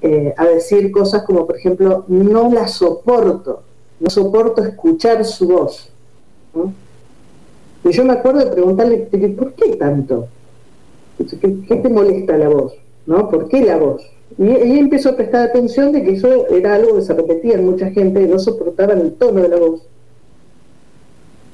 eh, 0.02 0.34
a 0.36 0.44
decir 0.46 0.92
cosas 0.92 1.22
como, 1.22 1.46
por 1.46 1.56
ejemplo, 1.56 2.04
no 2.08 2.52
la 2.52 2.68
soporto, 2.68 3.62
no 3.98 4.10
soporto 4.10 4.62
escuchar 4.62 5.24
su 5.24 5.48
voz. 5.48 5.88
Y 7.84 7.90
yo 7.90 8.04
me 8.04 8.12
acuerdo 8.12 8.40
de 8.40 8.52
preguntarle, 8.52 9.08
¿por 9.36 9.52
qué 9.54 9.76
tanto? 9.76 10.28
¿Qué, 11.18 11.76
te 11.76 11.88
molesta 11.88 12.36
la 12.36 12.48
voz? 12.48 12.74
¿No? 13.06 13.28
¿Por 13.28 13.48
qué 13.48 13.62
la 13.62 13.76
voz? 13.76 14.02
Y 14.38 14.48
ella 14.48 14.78
empezó 14.78 15.10
a 15.10 15.16
prestar 15.16 15.48
atención 15.48 15.92
de 15.92 16.02
que 16.02 16.12
eso 16.12 16.48
era 16.48 16.74
algo 16.74 16.96
que 16.96 17.02
se 17.02 17.14
repetía 17.14 17.54
en 17.54 17.66
mucha 17.66 17.90
gente, 17.90 18.26
no 18.26 18.38
soportaban 18.38 19.00
el 19.00 19.12
tono 19.12 19.42
de 19.42 19.48
la 19.48 19.56
voz. 19.56 19.82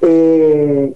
Eh, 0.02 0.94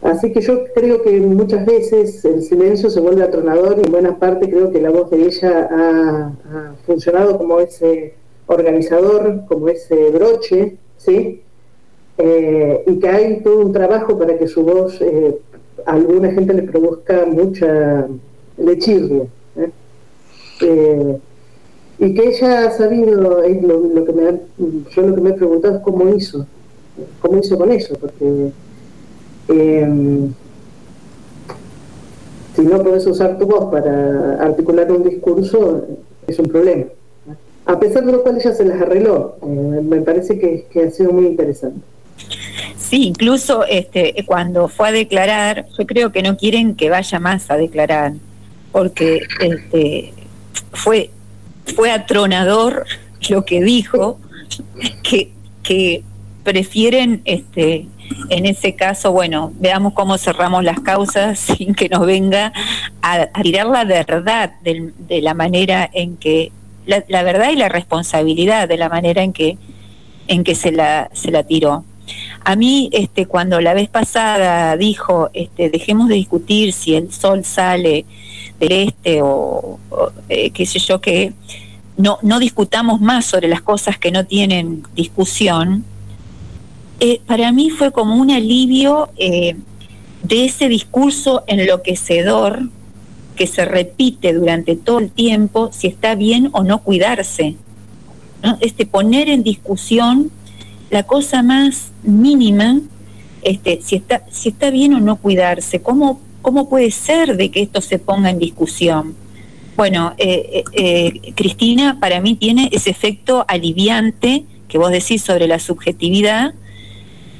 así 0.00 0.32
que 0.32 0.40
yo 0.40 0.64
creo 0.74 1.02
que 1.02 1.20
muchas 1.20 1.66
veces 1.66 2.24
el 2.24 2.42
silencio 2.42 2.88
se 2.88 3.00
vuelve 3.00 3.22
atronador 3.22 3.76
y 3.78 3.86
en 3.86 3.92
buena 3.92 4.18
parte 4.18 4.48
creo 4.48 4.70
que 4.70 4.80
la 4.80 4.90
voz 4.90 5.10
de 5.10 5.22
ella 5.26 5.68
ha, 5.70 6.32
funcionado 6.86 7.36
como 7.36 7.60
ese 7.60 8.14
organizador, 8.46 9.44
como 9.46 9.68
ese 9.68 10.10
broche, 10.10 10.78
¿sí? 10.96 11.42
Eh, 12.24 12.84
y 12.86 13.00
que 13.00 13.08
hay 13.08 13.40
todo 13.40 13.66
un 13.66 13.72
trabajo 13.72 14.16
para 14.16 14.38
que 14.38 14.46
su 14.46 14.62
voz 14.62 15.00
eh, 15.00 15.38
a 15.84 15.94
alguna 15.94 16.30
gente 16.30 16.54
le 16.54 16.62
produzca 16.62 17.26
mucha 17.26 18.06
lechirria. 18.56 19.26
y 21.98 22.14
que 22.14 22.28
ella 22.28 22.66
ha 22.66 22.70
sabido, 22.70 23.20
lo, 23.20 23.42
que 23.42 24.12
me 24.12 24.40
yo 24.94 25.02
lo 25.02 25.14
que 25.16 25.20
me 25.20 25.30
he 25.30 25.32
preguntado 25.32 25.76
es 25.76 25.82
cómo 25.82 26.14
hizo, 26.14 26.46
cómo 27.20 27.38
hizo 27.38 27.58
con 27.58 27.72
eso, 27.72 27.96
porque 28.00 28.52
em, 29.48 30.32
si 32.54 32.62
no 32.62 32.82
puedes 32.84 33.04
usar 33.06 33.36
tu 33.36 33.46
voz 33.46 33.64
para 33.72 34.40
articular 34.40 34.92
un 34.92 35.02
discurso, 35.02 35.86
es 36.28 36.38
un 36.38 36.46
problema. 36.46 36.84
A 37.66 37.80
pesar 37.80 38.04
de 38.04 38.12
lo 38.12 38.22
cual 38.22 38.36
ella 38.36 38.52
se 38.52 38.64
las 38.64 38.80
arregló, 38.80 39.36
eh, 39.42 39.80
me 39.82 40.00
parece 40.02 40.38
que, 40.38 40.84
ha 40.84 40.90
sido 40.90 41.12
muy 41.12 41.26
interesante. 41.26 41.80
Sí, 42.76 43.06
incluso 43.06 43.64
este, 43.64 44.24
cuando 44.26 44.68
fue 44.68 44.88
a 44.88 44.92
declarar, 44.92 45.66
yo 45.78 45.86
creo 45.86 46.12
que 46.12 46.22
no 46.22 46.36
quieren 46.36 46.74
que 46.74 46.90
vaya 46.90 47.18
más 47.18 47.50
a 47.50 47.56
declarar, 47.56 48.12
porque 48.70 49.22
este, 49.40 50.12
fue, 50.72 51.10
fue 51.74 51.90
atronador 51.90 52.84
lo 53.30 53.44
que 53.44 53.62
dijo, 53.62 54.18
que, 55.02 55.32
que 55.62 56.02
prefieren, 56.44 57.22
este, 57.24 57.86
en 58.28 58.46
ese 58.46 58.74
caso, 58.74 59.12
bueno, 59.12 59.52
veamos 59.56 59.94
cómo 59.94 60.18
cerramos 60.18 60.64
las 60.64 60.80
causas 60.80 61.38
sin 61.56 61.74
que 61.74 61.88
nos 61.88 62.04
venga 62.06 62.52
a, 63.00 63.26
tirar 63.42 63.66
la 63.66 63.84
verdad 63.84 64.52
de, 64.62 65.20
la 65.22 65.34
manera 65.34 65.88
en 65.92 66.16
que, 66.16 66.52
la, 66.86 67.22
verdad 67.22 67.50
y 67.50 67.56
la 67.56 67.68
responsabilidad 67.68 68.68
de 68.68 68.76
la 68.76 68.88
manera 68.88 69.22
en 69.22 69.32
que, 69.32 69.56
en 70.28 70.44
que 70.44 70.54
se 70.54 70.72
la, 70.72 71.10
se 71.12 71.30
la 71.30 71.44
tiró. 71.44 71.84
A 72.44 72.56
mí, 72.56 72.90
este, 72.92 73.26
cuando 73.26 73.60
la 73.60 73.74
vez 73.74 73.88
pasada 73.88 74.76
dijo, 74.76 75.30
este, 75.32 75.70
dejemos 75.70 76.08
de 76.08 76.16
discutir 76.16 76.72
si 76.72 76.94
el 76.94 77.12
sol 77.12 77.44
sale 77.44 78.04
del 78.58 78.72
este 78.72 79.20
o, 79.22 79.78
eh, 80.28 80.50
qué 80.50 80.66
sé 80.66 80.78
yo, 80.78 81.00
que 81.00 81.32
no, 81.96 82.18
no 82.22 82.40
discutamos 82.40 83.00
más 83.00 83.26
sobre 83.26 83.48
las 83.48 83.62
cosas 83.62 83.98
que 83.98 84.10
no 84.10 84.26
tienen 84.26 84.82
discusión, 84.94 85.84
eh, 86.98 87.20
para 87.26 87.52
mí 87.52 87.70
fue 87.70 87.92
como 87.92 88.16
un 88.16 88.30
alivio 88.30 89.10
eh, 89.16 89.56
de 90.22 90.44
ese 90.44 90.68
discurso 90.68 91.44
enloquecedor 91.46 92.68
que 93.36 93.46
se 93.46 93.64
repite 93.64 94.32
durante 94.32 94.76
todo 94.76 94.98
el 94.98 95.10
tiempo 95.10 95.70
si 95.72 95.86
está 95.86 96.14
bien 96.14 96.50
o 96.52 96.62
no 96.62 96.82
cuidarse. 96.82 97.56
Este, 98.60 98.86
poner 98.86 99.28
en 99.28 99.44
discusión 99.44 100.30
la 100.92 101.02
cosa 101.02 101.42
más 101.42 101.90
mínima, 102.04 102.78
este, 103.42 103.80
si, 103.82 103.96
está, 103.96 104.24
si 104.30 104.50
está 104.50 104.70
bien 104.70 104.94
o 104.94 105.00
no 105.00 105.16
cuidarse, 105.16 105.80
¿cómo, 105.80 106.20
cómo 106.42 106.68
puede 106.68 106.90
ser 106.90 107.36
de 107.36 107.50
que 107.50 107.62
esto 107.62 107.80
se 107.80 107.98
ponga 107.98 108.30
en 108.30 108.38
discusión. 108.38 109.16
Bueno, 109.74 110.12
eh, 110.18 110.62
Cristina 111.34 111.98
para 111.98 112.20
mí 112.20 112.34
tiene 112.34 112.68
ese 112.72 112.90
efecto 112.90 113.44
aliviante 113.48 114.44
que 114.68 114.76
vos 114.78 114.90
decís 114.90 115.22
sobre 115.22 115.46
la 115.46 115.58
subjetividad, 115.58 116.54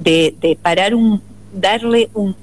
de, 0.01 0.59
parar 0.61 0.95
un, 0.95 1.23
darle 1.53 2.11
un, 2.15 2.35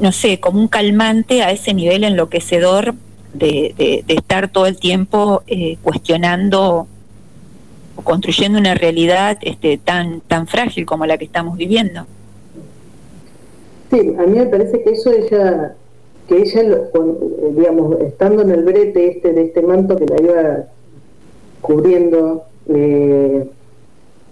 no 0.00 0.12
sé, 0.12 0.40
como 0.40 0.60
un 0.60 0.68
calmante 0.68 1.42
a 1.42 1.50
ese 1.50 1.72
nivel 1.72 2.04
enloquecedor 2.04 2.94
de, 3.32 4.04
estar 4.08 4.48
todo 4.48 4.66
el 4.66 4.78
tiempo 4.78 5.42
eh, 5.46 5.76
cuestionando 5.82 6.86
construyendo 7.96 8.58
una 8.58 8.74
realidad 8.74 9.38
este, 9.42 9.78
tan, 9.78 10.20
tan 10.22 10.46
frágil 10.46 10.86
como 10.86 11.06
la 11.06 11.18
que 11.18 11.24
estamos 11.24 11.56
viviendo. 11.56 12.06
Sí, 13.90 14.14
a 14.18 14.26
mí 14.26 14.38
me 14.38 14.46
parece 14.46 14.82
que 14.82 14.90
eso 14.90 15.12
ella, 15.12 15.76
que 16.26 16.38
ella, 16.38 16.62
eh, 16.62 17.52
digamos, 17.54 18.00
estando 18.00 18.42
en 18.42 18.50
el 18.50 18.64
brete 18.64 19.08
este 19.08 19.32
de 19.32 19.42
este 19.42 19.62
manto 19.62 19.96
que 19.96 20.06
la 20.06 20.22
iba 20.22 20.64
cubriendo, 21.60 22.44
eh, 22.68 23.46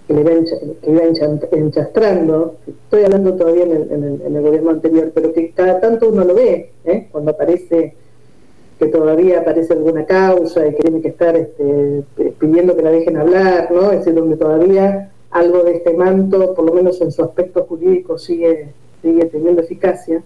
que 0.09 0.14
iba, 0.14 1.02
enchastrando, 1.52 2.57
estoy 2.67 3.05
hablando 3.05 3.35
todavía 3.35 3.64
en 3.64 4.33
el, 4.35 4.43
gobierno 4.43 4.71
anterior, 4.71 5.12
pero 5.14 5.33
que 5.33 5.50
cada 5.50 5.79
tanto 5.79 6.09
uno 6.09 6.25
lo 6.25 6.35
ve, 6.35 6.73
¿eh? 6.85 7.09
cuando 7.12 7.33
aparece 7.33 7.95
que 8.80 8.87
todavía 8.87 9.40
aparece 9.40 9.75
alguna 9.75 10.06
causa 10.06 10.66
y 10.66 10.75
que 10.75 10.82
tiene 10.82 11.02
que 11.02 11.08
estar 11.08 11.37
este, 11.37 12.02
pidiendo 12.38 12.75
que 12.75 12.82
la 12.82 12.90
dejen 12.90 13.18
hablar, 13.18 13.70
¿no? 13.70 13.92
Es 13.92 13.99
decir, 13.99 14.14
donde 14.14 14.38
todavía 14.38 15.10
algo 15.30 15.62
de 15.64 15.72
este 15.76 15.92
manto, 15.92 16.54
por 16.54 16.64
lo 16.64 16.72
menos 16.72 16.99
en 17.02 17.12
su 17.12 17.22
aspecto 17.22 17.64
jurídico, 17.64 18.16
sigue, 18.16 18.70
sigue 19.02 19.26
teniendo 19.26 19.60
eficacia. 19.60 20.22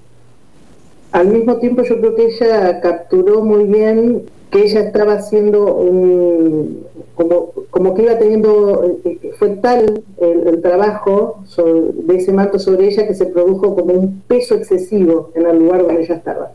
Al 1.10 1.26
mismo 1.26 1.56
tiempo 1.56 1.82
yo 1.82 1.98
creo 1.98 2.14
que 2.14 2.26
ella 2.26 2.80
capturó 2.80 3.42
muy 3.42 3.64
bien 3.64 4.22
que 4.52 4.62
ella 4.62 4.82
estaba 4.82 5.14
haciendo 5.14 5.74
un, 5.74 6.86
como, 7.16 7.50
como 7.70 7.94
que 7.94 8.02
iba 8.02 8.16
teniendo, 8.16 8.84
eh, 9.04 9.18
eh, 9.20 9.32
fue 9.36 9.50
tal 9.56 10.04
el, 10.20 10.62
trabajo 10.62 11.42
de 11.56 12.16
ese 12.16 12.32
manto 12.32 12.60
sobre 12.60 12.86
ella 12.86 13.08
que 13.08 13.14
se 13.14 13.26
produjo 13.26 13.74
como 13.74 13.94
un 13.94 14.22
peso 14.28 14.54
excesivo 14.54 15.32
en 15.34 15.44
el 15.44 15.58
lugar 15.58 15.84
donde 15.84 16.04
ella 16.04 16.14
estaba. 16.14 16.52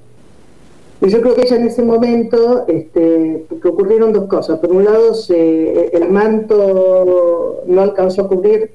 Y 1.01 1.09
yo 1.09 1.21
creo 1.21 1.35
que 1.35 1.41
ella 1.41 1.55
en 1.55 1.67
ese 1.67 1.81
momento, 1.81 2.65
este, 2.67 3.45
que 3.61 3.67
ocurrieron 3.67 4.11
dos 4.11 4.27
cosas. 4.27 4.59
Por 4.59 4.71
un 4.71 4.83
lado, 4.83 5.13
el 5.29 6.09
manto 6.09 7.63
no 7.65 7.81
alcanzó 7.81 8.23
a 8.23 8.27
cubrir 8.27 8.71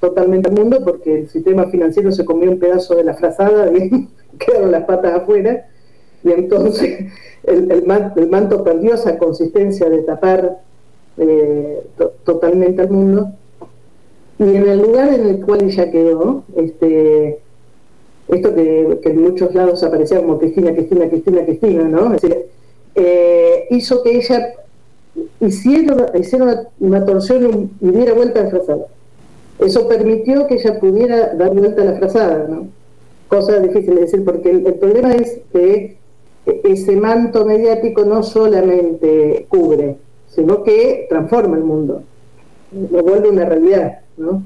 totalmente 0.00 0.48
el 0.48 0.56
mundo 0.56 0.80
porque 0.84 1.20
el 1.20 1.28
sistema 1.28 1.66
financiero 1.66 2.10
se 2.10 2.24
comió 2.24 2.50
un 2.50 2.58
pedazo 2.58 2.96
de 2.96 3.04
la 3.04 3.14
frazada 3.14 3.70
y 3.72 4.08
quedaron 4.38 4.72
las 4.72 4.84
patas 4.84 5.14
afuera. 5.14 5.68
Y 6.24 6.32
entonces 6.32 7.06
el, 7.44 7.84
manto 8.28 8.64
perdió 8.64 8.94
esa 8.94 9.16
consistencia 9.16 9.88
de 9.88 10.02
tapar 10.02 10.58
eh, 11.16 11.86
totalmente 12.24 12.82
al 12.82 12.90
mundo. 12.90 13.30
Y 14.40 14.56
en 14.56 14.66
el 14.66 14.80
lugar 14.80 15.14
en 15.14 15.28
el 15.28 15.44
cual 15.44 15.62
ella 15.62 15.92
quedó, 15.92 16.42
este, 16.56 17.41
esto 18.28 18.54
que, 18.54 19.00
en 19.02 19.22
muchos 19.22 19.54
lados 19.54 19.82
aparecía 19.82 20.20
como 20.20 20.38
Cristina, 20.38 20.72
Cristina, 20.72 21.08
Cristina, 21.08 21.44
Cristina, 21.44 21.84
¿no? 21.84 22.16
Eh, 22.94 23.66
hizo 23.70 24.02
que 24.02 24.16
ella 24.16 24.54
hiciera, 25.40 26.12
hiciera 26.18 26.68
una, 26.80 27.04
torsión 27.04 27.70
y, 27.80 27.88
diera 27.90 28.14
vuelta 28.14 28.40
a 28.40 28.44
la. 28.44 28.86
Eso 29.58 29.86
permitió 29.86 30.46
que 30.46 30.54
ella 30.54 30.78
pudiera 30.80 31.34
dar 31.34 31.54
vuelta 31.54 31.82
a 31.82 31.86
la 31.86 31.94
frazada, 31.94 32.46
¿no? 32.48 32.68
Cosa 33.28 33.60
difícil 33.60 33.94
de 33.94 34.02
decir, 34.02 34.24
porque 34.24 34.50
el 34.50 34.74
problema 34.74 35.14
es 35.14 35.40
que 35.52 35.96
ese 36.44 36.96
manto 36.96 37.44
mediático 37.44 38.04
no 38.04 38.22
solamente 38.22 39.46
cubre, 39.48 39.96
sino 40.28 40.62
que 40.62 41.06
transforma 41.08 41.56
el 41.56 41.64
mundo, 41.64 42.02
lo 42.72 43.02
vuelve 43.02 43.30
una 43.30 43.44
realidad. 43.44 44.00
¿no? 44.16 44.42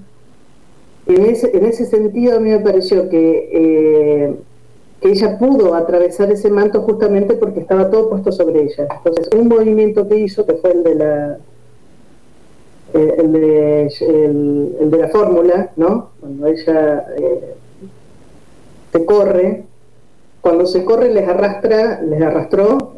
En, 1.07 1.25
ese, 1.25 1.57
en 1.57 1.65
ese 1.67 1.87
sentido 1.87 2.37
a 2.37 2.41
mí 2.41 2.51
me 2.51 2.61
pareció 2.61 3.09
que, 3.09 3.49
eh, 3.53 4.35
que 5.01 5.09
ella 5.11 5.39
pudo 5.39 5.75
atravesar 5.75 6.33
ese 6.33 6.51
manto 6.51 6.83
justamente 6.83 7.35
porque 7.35 7.61
estaba 7.61 7.91
todo 7.91 8.11
puesto 8.11 8.33
sobre 8.33 8.63
ella. 8.63 8.89
Entonces, 8.97 9.31
un 9.39 9.49
movimiento 9.49 10.09
que 10.09 10.19
hizo, 10.19 10.45
que 10.45 10.55
fue 10.55 10.73
el 10.73 10.83
de 10.83 10.95
la 10.97 11.39
eh, 12.95 13.15
el 13.19 14.91
de, 14.91 14.99
la 14.99 15.09
fórmula, 15.09 15.71
¿no? 15.77 16.11
Cuando 16.21 16.47
ella 16.47 17.07
eh, 17.19 17.55
se 18.93 19.05
corre, 19.05 19.65
cuando 20.41 20.67
se 20.67 20.85
corre 20.85 21.13
les 21.13 21.29
arrastra, 21.29 22.01
les 22.03 22.23
arrastró 22.23 22.95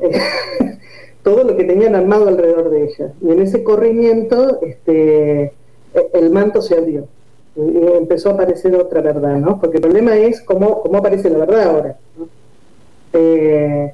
todo 1.22 1.42
lo 1.42 1.56
que 1.56 1.64
tenían 1.64 1.94
armado 1.94 2.28
alrededor 2.28 2.70
de 2.70 2.84
ella. 2.84 3.12
Y 3.20 3.32
en 3.32 3.42
ese 3.42 3.64
corrimiento 3.64 4.60
este, 4.62 5.42
e, 5.42 5.52
el 6.12 6.30
manto 6.30 6.62
se 6.62 6.76
abrió 6.76 7.08
empezó 7.58 8.30
a 8.30 8.32
aparecer 8.34 8.74
otra 8.74 9.00
verdad, 9.00 9.36
¿no? 9.36 9.60
Porque 9.60 9.78
el 9.78 9.82
problema 9.82 10.16
es 10.16 10.40
cómo, 10.42 10.80
cómo 10.82 10.98
aparece 10.98 11.28
la 11.30 11.38
verdad 11.38 11.62
ahora. 11.62 11.96
Eh, 13.12 13.92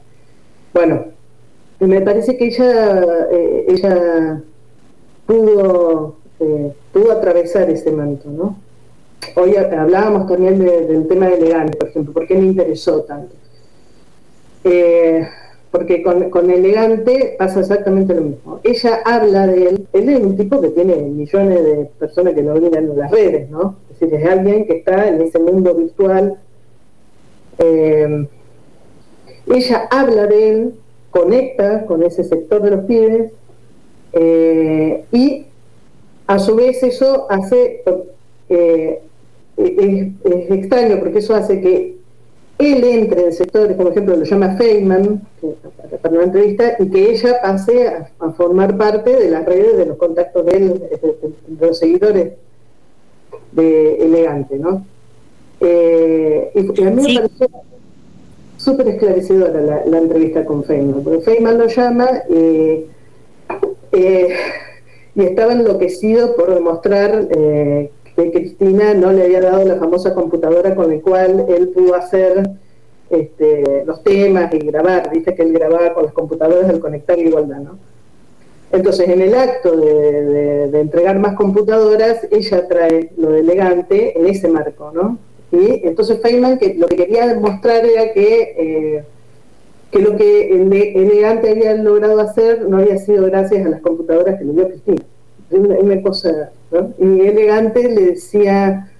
bueno, 0.72 1.06
me 1.80 2.00
parece 2.02 2.36
que 2.36 2.46
ella, 2.46 3.26
eh, 3.30 3.64
ella 3.68 4.42
pudo, 5.26 6.16
eh, 6.40 6.72
pudo 6.92 7.12
atravesar 7.12 7.70
ese 7.70 7.90
manto, 7.90 8.28
¿no? 8.28 8.58
Hoy 9.36 9.56
hablábamos 9.56 10.28
también 10.28 10.58
del 10.58 11.08
tema 11.08 11.28
de 11.28 11.36
elegante, 11.36 11.78
por 11.78 11.88
ejemplo, 11.88 12.12
¿por 12.12 12.26
qué 12.26 12.34
me 12.34 12.46
interesó 12.46 13.02
tanto? 13.02 13.34
Porque 15.74 16.04
con, 16.04 16.50
elegante 16.52 17.34
pasa 17.36 17.58
exactamente 17.58 18.14
lo 18.14 18.20
mismo. 18.20 18.60
Ella 18.62 19.00
habla 19.04 19.48
de 19.48 19.70
él, 19.70 19.88
él 19.92 20.08
es 20.08 20.20
un 20.20 20.36
tipo 20.36 20.60
que 20.60 20.68
tiene 20.68 20.94
millones 20.94 21.64
de 21.64 21.90
personas 21.98 22.34
que 22.34 22.44
lo 22.44 22.54
miran 22.54 22.84
en 22.84 22.96
las 22.96 23.10
redes, 23.10 23.50
¿no? 23.50 23.74
Es 23.90 23.98
decir, 23.98 24.14
es 24.14 24.24
alguien 24.24 24.68
que 24.68 24.74
está 24.74 25.08
en 25.08 25.20
ese 25.20 25.40
mundo 25.40 25.74
virtual. 25.74 26.38
ella 29.48 29.88
habla 29.90 30.28
de 30.28 30.48
él 30.48 30.74
conecta 31.10 31.86
con 31.86 32.04
ese 32.04 32.22
sector 32.22 32.62
de 32.62 32.70
los 32.70 32.84
pibes 32.84 33.32
eh, 34.12 35.04
y 35.10 35.46
a 36.28 36.38
su 36.38 36.54
vez 36.54 36.84
eso 36.84 37.26
hace, 37.28 37.82
eh, 38.48 39.02
es, 39.56 40.50
extraño 40.52 41.00
porque 41.00 41.18
eso 41.18 41.34
hace 41.34 41.60
que 41.60 41.96
él 42.58 42.84
entre 42.84 43.26
en 43.26 43.32
sectores, 43.32 43.76
por 43.76 43.88
ejemplo 43.88 44.16
lo 44.16 44.24
llama 44.24 44.56
Feynman 44.56 45.22
para 46.00 46.14
una 46.14 46.24
entrevista, 46.24 46.76
y 46.78 46.88
que 46.88 47.10
ella 47.10 47.40
pase 47.42 47.88
a, 47.88 48.30
formar 48.32 48.76
parte 48.76 49.14
de 49.14 49.30
las 49.30 49.44
redes, 49.44 49.76
de 49.76 49.86
los 49.86 49.96
contactos 49.96 50.46
de 50.46 50.52
él, 50.52 50.78
de, 50.78 51.66
los 51.66 51.78
seguidores 51.78 52.32
de 53.52 53.96
Elegante, 53.96 54.58
¿no? 54.58 54.84
Eh, 55.60 56.50
y, 56.54 56.84
a 56.84 56.90
mí 56.90 57.02
me 57.02 57.14
pareció 57.14 57.48
súper 58.56 58.88
esclarecedora 58.88 59.84
la, 59.86 59.98
entrevista 59.98 60.44
con 60.44 60.64
Feynman, 60.64 61.02
porque 61.02 61.20
Feynman 61.20 61.58
lo 61.58 61.66
llama 61.66 62.08
eh, 62.30 62.86
y 65.14 65.22
estaba 65.22 65.52
enloquecido 65.52 66.34
por 66.34 66.52
demostrar 66.52 67.28
eh, 67.30 67.90
que 68.16 68.30
Cristina 68.30 68.94
no 68.94 69.12
le 69.12 69.24
había 69.24 69.40
dado 69.40 69.64
la 69.64 69.76
famosa 69.76 70.14
computadora 70.14 70.74
con 70.74 70.90
la 70.90 71.00
cual 71.00 71.46
él 71.48 71.68
pudo 71.68 71.94
hacer 71.94 72.48
este, 73.10 73.84
los 73.84 74.02
temas 74.02 74.52
y 74.54 74.58
grabar. 74.58 75.10
Dice 75.10 75.34
que 75.34 75.42
él 75.42 75.52
grababa 75.52 75.94
con 75.94 76.04
las 76.04 76.12
computadoras 76.12 76.68
al 76.68 76.80
conectar 76.80 77.16
la 77.18 77.24
igualdad, 77.24 77.58
¿no? 77.58 77.78
Entonces, 78.72 79.08
en 79.08 79.20
el 79.20 79.34
acto 79.34 79.76
de, 79.76 80.64
entregar 80.80 81.18
más 81.18 81.36
computadoras, 81.36 82.26
ella 82.30 82.66
trae 82.66 83.10
lo 83.16 83.30
de 83.30 83.40
elegante 83.40 84.18
en 84.18 84.26
ese 84.26 84.48
marco, 84.48 84.90
¿no? 84.92 85.18
Y 85.52 85.86
entonces 85.86 86.20
Feynman 86.20 86.58
que 86.58 86.74
lo 86.74 86.88
que 86.88 86.96
quería 86.96 87.28
demostrar 87.28 87.86
era 87.86 88.12
que, 88.12 88.54
eh, 88.58 89.04
que 89.92 89.98
lo 90.00 90.16
que 90.16 90.50
Elegante 90.50 91.50
había 91.50 91.74
logrado 91.74 92.18
hacer 92.18 92.68
no 92.68 92.78
había 92.78 92.98
sido 92.98 93.26
gracias 93.26 93.64
a 93.64 93.68
las 93.68 93.80
computadoras 93.80 94.38
que 94.38 94.44
le 94.44 94.52
dio 94.52 94.68
Cristina. 94.68 95.04
Una, 95.56 96.02
cosa, 96.02 96.50
Y 96.98 97.20
Elegante 97.20 97.88
le 97.88 98.06
decía, 98.06 98.90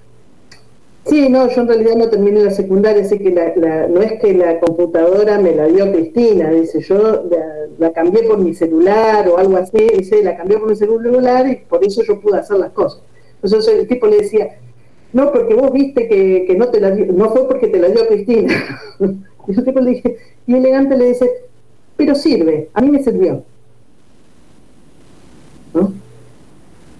sí, 1.05 1.29
no, 1.29 1.49
yo 1.49 1.63
en 1.63 1.69
realidad 1.69 1.97
no 1.97 2.09
terminé 2.09 2.43
la 2.45 2.51
secundaria, 2.51 3.03
así 3.03 3.19
que 3.19 3.31
la, 3.31 3.89
no 3.89 4.01
es 4.01 4.21
que 4.21 4.35
la 4.35 4.61
computadora 4.61 5.39
me 5.41 5.55
la 5.55 5.67
dio 5.67 5.91
Cristina, 5.91 6.51
dice, 6.51 6.81
yo 6.81 7.25
la, 7.79 7.93
cambié 7.93 8.23
por 8.23 8.39
mi 8.39 8.55
celular 8.55 9.29
o 9.29 9.39
algo 9.39 9.57
así, 9.57 9.79
dice, 9.97 10.23
la 10.23 10.37
cambié 10.37 10.59
por 10.59 10.69
mi 10.71 10.77
celular 10.77 11.49
y 11.49 11.57
por 11.57 11.85
eso 11.85 12.03
yo 12.03 12.21
pude 12.21 12.38
hacer 12.38 12.59
las 12.59 12.71
cosas. 12.71 13.03
Entonces 13.43 13.75
el 13.75 13.88
tipo 13.88 14.07
le 14.07 14.19
decía, 14.19 14.57
no, 15.12 15.33
porque 15.33 15.55
vos 15.55 15.73
viste 15.73 16.09
que, 16.09 16.55
no 16.57 16.69
te 16.69 16.81
la 16.81 16.90
no 16.90 17.31
fue 17.31 17.49
porque 17.49 17.69
te 17.69 17.79
la 17.79 17.88
dio 17.88 18.07
Cristina. 18.07 18.53
y 19.01 19.53
yo 19.53 19.62
le 19.62 19.90
dije, 19.90 20.17
y 20.47 20.55
elegante 20.55 20.97
le 20.97 21.07
dice, 21.07 21.31
pero 21.97 22.14
sirve, 22.14 22.69
a 22.75 22.81
mí 22.81 22.90
me 22.90 23.03
sirvió. 23.03 23.43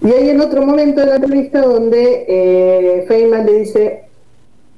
Y 0.05 0.11
hay 0.11 0.29
en 0.29 0.39
otro 0.39 0.63
momento 0.63 1.01
de 1.01 1.07
la 1.07 1.15
entrevista 1.15 1.63
donde 1.63 2.25
eh, 2.27 3.05
Feynman 3.07 3.43
le 3.43 3.53
dice, 3.53 4.03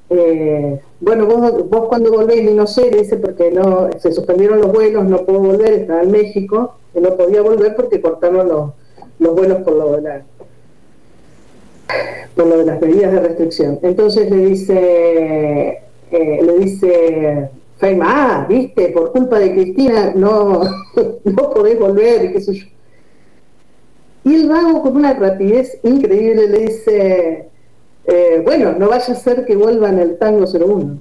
eh, 0.10 0.80
bueno, 1.02 1.26
vos, 1.26 1.70
vos 1.70 1.90
cuando 1.90 2.14
volvés, 2.14 2.44
y 2.44 2.54
no 2.54 2.66
sé, 2.66 2.90
le 2.90 3.00
dice, 3.00 3.18
porque 3.18 3.52
no 3.52 3.90
se 4.00 4.14
suspendieron 4.14 4.62
los 4.62 4.72
vuelos, 4.72 5.04
no 5.04 5.26
puedo 5.26 5.40
volver, 5.40 5.74
estaba 5.74 6.02
en 6.04 6.12
México, 6.12 6.76
y 6.96 7.02
no 7.02 7.18
podía 7.18 7.42
volver 7.42 7.76
porque 7.76 8.00
cortaron 8.00 8.48
los, 8.48 8.72
los 9.20 9.36
vuelos 9.36 9.64
por 9.64 9.74
lo 9.74 10.00
de 10.00 10.22
por 12.34 12.48
lo 12.48 12.60
de 12.60 12.66
las 12.66 12.80
medidas 12.80 13.12
de 13.12 13.20
restricción. 13.20 13.80
Entonces 13.82 14.32
le 14.32 14.38
dice, 14.38 15.82
eh, 16.10 16.40
le 16.42 16.58
dice 16.60 17.50
Feima, 17.80 18.06
ah, 18.08 18.46
viste, 18.48 18.90
por 18.90 19.12
culpa 19.12 19.40
de 19.40 19.52
Cristina 19.52 20.14
no, 20.16 20.62
no 21.26 21.50
podés 21.52 21.78
volver, 21.78 22.32
qué 22.32 22.40
sé 22.40 22.54
yo. 22.54 22.77
Y 24.28 24.36
el 24.36 24.50
vago 24.50 24.82
con 24.82 24.98
una 24.98 25.14
rapidez 25.14 25.80
increíble 25.84 26.50
le 26.50 26.60
dice, 26.60 27.50
eh, 28.06 28.42
bueno, 28.44 28.74
no 28.74 28.90
vaya 28.90 29.14
a 29.14 29.16
ser 29.16 29.46
que 29.46 29.56
vuelvan 29.56 30.00
el 30.00 30.18
tango 30.18 30.46
01 30.46 31.00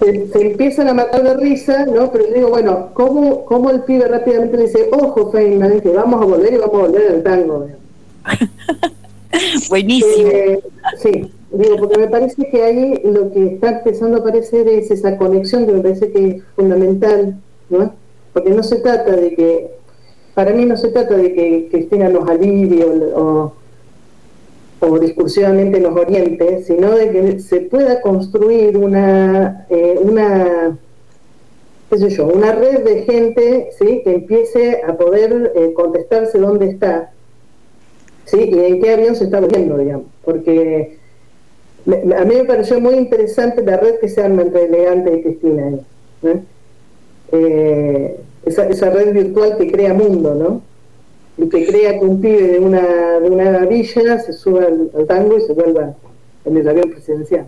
se, 0.00 0.46
empiezan 0.46 0.88
a 0.88 0.94
matar 0.94 1.22
de 1.22 1.34
risa, 1.34 1.86
¿no? 1.86 2.10
Pero 2.12 2.24
digo, 2.34 2.48
bueno, 2.50 2.90
¿cómo, 2.94 3.44
cómo 3.44 3.70
el 3.70 3.82
pibe 3.82 4.08
rápidamente 4.08 4.56
le 4.56 4.62
dice, 4.64 4.88
ojo, 4.92 5.30
Feynman, 5.30 5.80
que 5.80 5.90
vamos 5.90 6.22
a 6.22 6.24
volver 6.24 6.52
y 6.52 6.56
vamos 6.58 6.74
a 6.74 6.86
volver 6.86 7.12
al 7.12 7.22
tango? 7.22 7.68
Buenísimo. 9.68 10.28
Eh, 10.28 10.60
sí, 10.98 11.32
digo, 11.52 11.76
porque 11.76 11.98
me 11.98 12.08
parece 12.08 12.50
que 12.50 12.62
ahí 12.62 13.00
lo 13.04 13.32
que 13.32 13.54
está 13.54 13.78
empezando 13.78 14.18
a 14.18 14.20
aparecer 14.20 14.68
es 14.68 14.90
esa 14.90 15.16
conexión 15.16 15.66
que 15.66 15.72
me 15.72 15.80
parece 15.80 16.10
que 16.10 16.28
es 16.28 16.42
fundamental, 16.56 17.36
¿no? 17.68 17.94
Porque 18.32 18.50
no 18.50 18.62
se 18.62 18.76
trata 18.76 19.12
de 19.16 19.34
que, 19.34 19.70
para 20.34 20.52
mí 20.52 20.64
no 20.64 20.76
se 20.76 20.88
trata 20.88 21.16
de 21.16 21.34
que 21.34 21.68
Cristina 21.70 22.08
nos 22.08 22.28
alivie 22.28 22.84
o 23.14 23.54
o 24.80 24.98
discursivamente 24.98 25.78
nos 25.78 25.96
oriente, 25.96 26.62
sino 26.64 26.94
de 26.94 27.10
que 27.10 27.40
se 27.40 27.60
pueda 27.60 28.00
construir 28.00 28.76
una, 28.78 29.66
eh, 29.68 29.98
una 30.00 30.78
qué 31.90 32.08
yo, 32.08 32.26
una 32.26 32.52
red 32.52 32.82
de 32.84 33.02
gente 33.02 33.70
¿sí? 33.78 34.00
que 34.02 34.14
empiece 34.14 34.80
a 34.86 34.96
poder 34.96 35.52
eh, 35.54 35.72
contestarse 35.74 36.38
dónde 36.38 36.70
está 36.70 37.12
¿sí? 38.24 38.38
y 38.50 38.58
en 38.58 38.80
qué 38.80 38.94
avión 38.94 39.16
se 39.16 39.24
está 39.24 39.40
viendo, 39.40 39.76
digamos. 39.76 40.06
Porque 40.24 40.98
a 41.86 42.24
mí 42.24 42.34
me 42.36 42.44
pareció 42.44 42.80
muy 42.80 42.94
interesante 42.94 43.62
la 43.62 43.76
red 43.76 43.98
que 44.00 44.08
se 44.08 44.22
arma 44.22 44.42
entre 44.42 44.64
Elegante 44.64 45.14
y 45.14 45.22
Cristina. 45.22 45.78
Eh, 46.22 46.40
esa, 47.32 48.66
esa 48.68 48.90
red 48.90 49.12
virtual 49.12 49.56
que 49.56 49.70
crea 49.70 49.94
mundo, 49.94 50.34
¿no? 50.34 50.70
que 51.48 51.66
crea 51.66 51.98
que 51.98 52.04
un 52.04 52.20
pibe 52.20 52.42
de 52.48 52.58
una, 52.58 53.18
de 53.20 53.30
una 53.30 53.58
villa 53.60 54.18
se 54.18 54.32
suba 54.32 54.64
al, 54.64 55.06
tango 55.06 55.38
y 55.38 55.40
se 55.40 55.52
vuelva 55.52 55.94
en 56.44 56.56
el 56.56 56.68
avión 56.68 56.90
presidencial. 56.90 57.46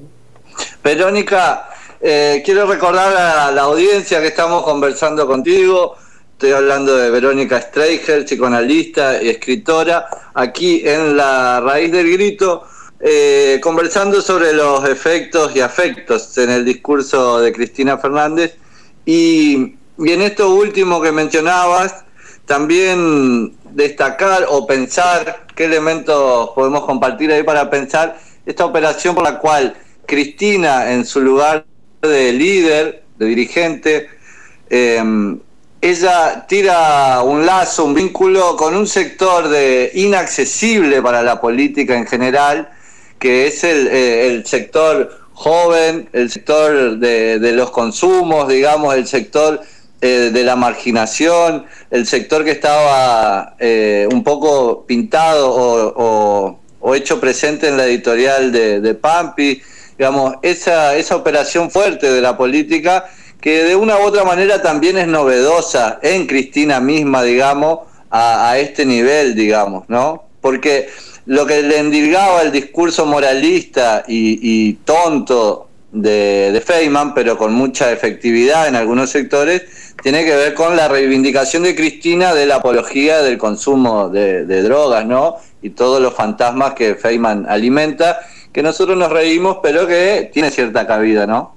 Verónica, 0.82 1.68
eh, 2.00 2.42
quiero 2.44 2.66
recordar 2.66 3.14
a 3.16 3.50
la 3.50 3.62
audiencia 3.62 4.20
que 4.20 4.28
estamos 4.28 4.62
conversando 4.62 5.26
contigo. 5.26 5.96
Estoy 6.32 6.52
hablando 6.52 6.96
de 6.96 7.10
Verónica 7.10 7.60
Streicher, 7.60 8.24
psicoanalista 8.24 9.22
y 9.22 9.28
escritora, 9.28 10.06
aquí 10.34 10.82
en 10.84 11.16
La 11.16 11.60
Raíz 11.60 11.92
del 11.92 12.10
Grito, 12.10 12.64
eh, 12.98 13.60
conversando 13.62 14.20
sobre 14.20 14.52
los 14.52 14.88
efectos 14.88 15.54
y 15.54 15.60
afectos 15.60 16.36
en 16.38 16.50
el 16.50 16.64
discurso 16.64 17.40
de 17.40 17.52
Cristina 17.52 17.98
Fernández. 17.98 18.56
Y, 19.04 19.76
y 19.98 20.12
en 20.12 20.22
esto 20.22 20.54
último 20.54 21.00
que 21.00 21.12
mencionabas, 21.12 22.04
también 22.46 23.54
destacar 23.70 24.46
o 24.48 24.66
pensar 24.66 25.46
qué 25.54 25.64
elementos 25.64 26.50
podemos 26.54 26.84
compartir 26.84 27.32
ahí 27.32 27.42
para 27.42 27.70
pensar 27.70 28.18
esta 28.44 28.64
operación 28.64 29.14
por 29.14 29.24
la 29.24 29.38
cual 29.38 29.74
Cristina, 30.06 30.92
en 30.92 31.04
su 31.04 31.20
lugar 31.20 31.64
de 32.02 32.32
líder, 32.32 33.04
de 33.18 33.26
dirigente, 33.26 34.08
em, 34.68 35.38
ella 35.80 36.46
tira 36.48 37.22
un 37.22 37.44
lazo, 37.44 37.84
un 37.84 37.94
vínculo 37.94 38.56
con 38.56 38.76
un 38.76 38.86
sector 38.86 39.48
de 39.48 39.90
inaccesible 39.94 41.02
para 41.02 41.22
la 41.22 41.40
política 41.40 41.96
en 41.96 42.06
general, 42.06 42.70
que 43.18 43.46
es 43.46 43.64
el, 43.64 43.88
eh, 43.90 44.42
sector 44.44 45.21
joven, 45.34 46.08
el 46.12 46.30
sector 46.30 46.98
de, 46.98 47.38
de 47.38 47.52
los 47.52 47.70
consumos, 47.70 48.48
digamos, 48.48 48.94
el 48.94 49.06
sector 49.06 49.60
eh, 50.00 50.30
de 50.32 50.44
la 50.44 50.56
marginación, 50.56 51.66
el 51.90 52.06
sector 52.06 52.44
que 52.44 52.50
estaba 52.52 53.56
eh, 53.58 54.08
un 54.10 54.22
poco 54.24 54.84
pintado 54.86 55.50
o, 55.50 56.58
o 56.82 56.94
hecho 56.94 57.20
presente 57.20 57.68
en 57.68 57.76
la 57.76 57.86
editorial 57.86 58.52
de, 58.52 58.80
de 58.80 58.94
Pampi, 58.94 59.62
digamos, 59.96 60.34
esa, 60.42 60.96
esa 60.96 61.16
operación 61.16 61.70
fuerte 61.70 62.10
de 62.10 62.20
la 62.20 62.36
política 62.36 63.06
que 63.40 63.64
de 63.64 63.76
una 63.76 63.98
u 63.98 64.02
otra 64.02 64.24
manera 64.24 64.62
también 64.62 64.98
es 64.98 65.06
novedosa 65.06 65.98
en 66.02 66.26
Cristina 66.26 66.80
misma, 66.80 67.22
digamos, 67.22 67.80
a, 68.10 68.58
este 68.58 68.84
nivel, 68.84 69.34
digamos, 69.34 69.88
¿no? 69.88 70.24
Porque 70.40 70.90
lo 71.26 71.46
que 71.46 71.62
le 71.62 71.78
endilgaba 71.78 72.42
el 72.42 72.52
discurso 72.52 73.06
moralista 73.06 74.04
y, 74.06 74.72
tonto 74.84 75.68
de, 75.92 76.62
Feynman, 76.64 77.14
pero 77.14 77.36
con 77.38 77.52
mucha 77.52 77.92
efectividad 77.92 78.68
en 78.68 78.76
algunos 78.76 79.10
sectores, 79.10 79.62
tiene 80.02 80.24
que 80.24 80.34
ver 80.34 80.54
con 80.54 80.76
la 80.76 80.88
reivindicación 80.88 81.62
de 81.62 81.74
Cristina 81.74 82.34
de 82.34 82.46
la 82.46 82.56
apología 82.56 83.22
del 83.22 83.38
consumo 83.38 84.08
de, 84.08 84.46
de 84.46 84.62
drogas, 84.62 85.06
¿no? 85.06 85.36
Y 85.60 85.70
todos 85.70 86.02
los 86.02 86.14
fantasmas 86.14 86.74
que 86.74 86.96
Feynman 86.96 87.46
alimenta, 87.48 88.20
que 88.52 88.62
nosotros 88.62 88.96
nos 88.96 89.12
reímos, 89.12 89.58
pero 89.62 89.86
que 89.86 90.30
tiene 90.32 90.50
cierta 90.50 90.86
cabida, 90.86 91.26
¿no? 91.26 91.54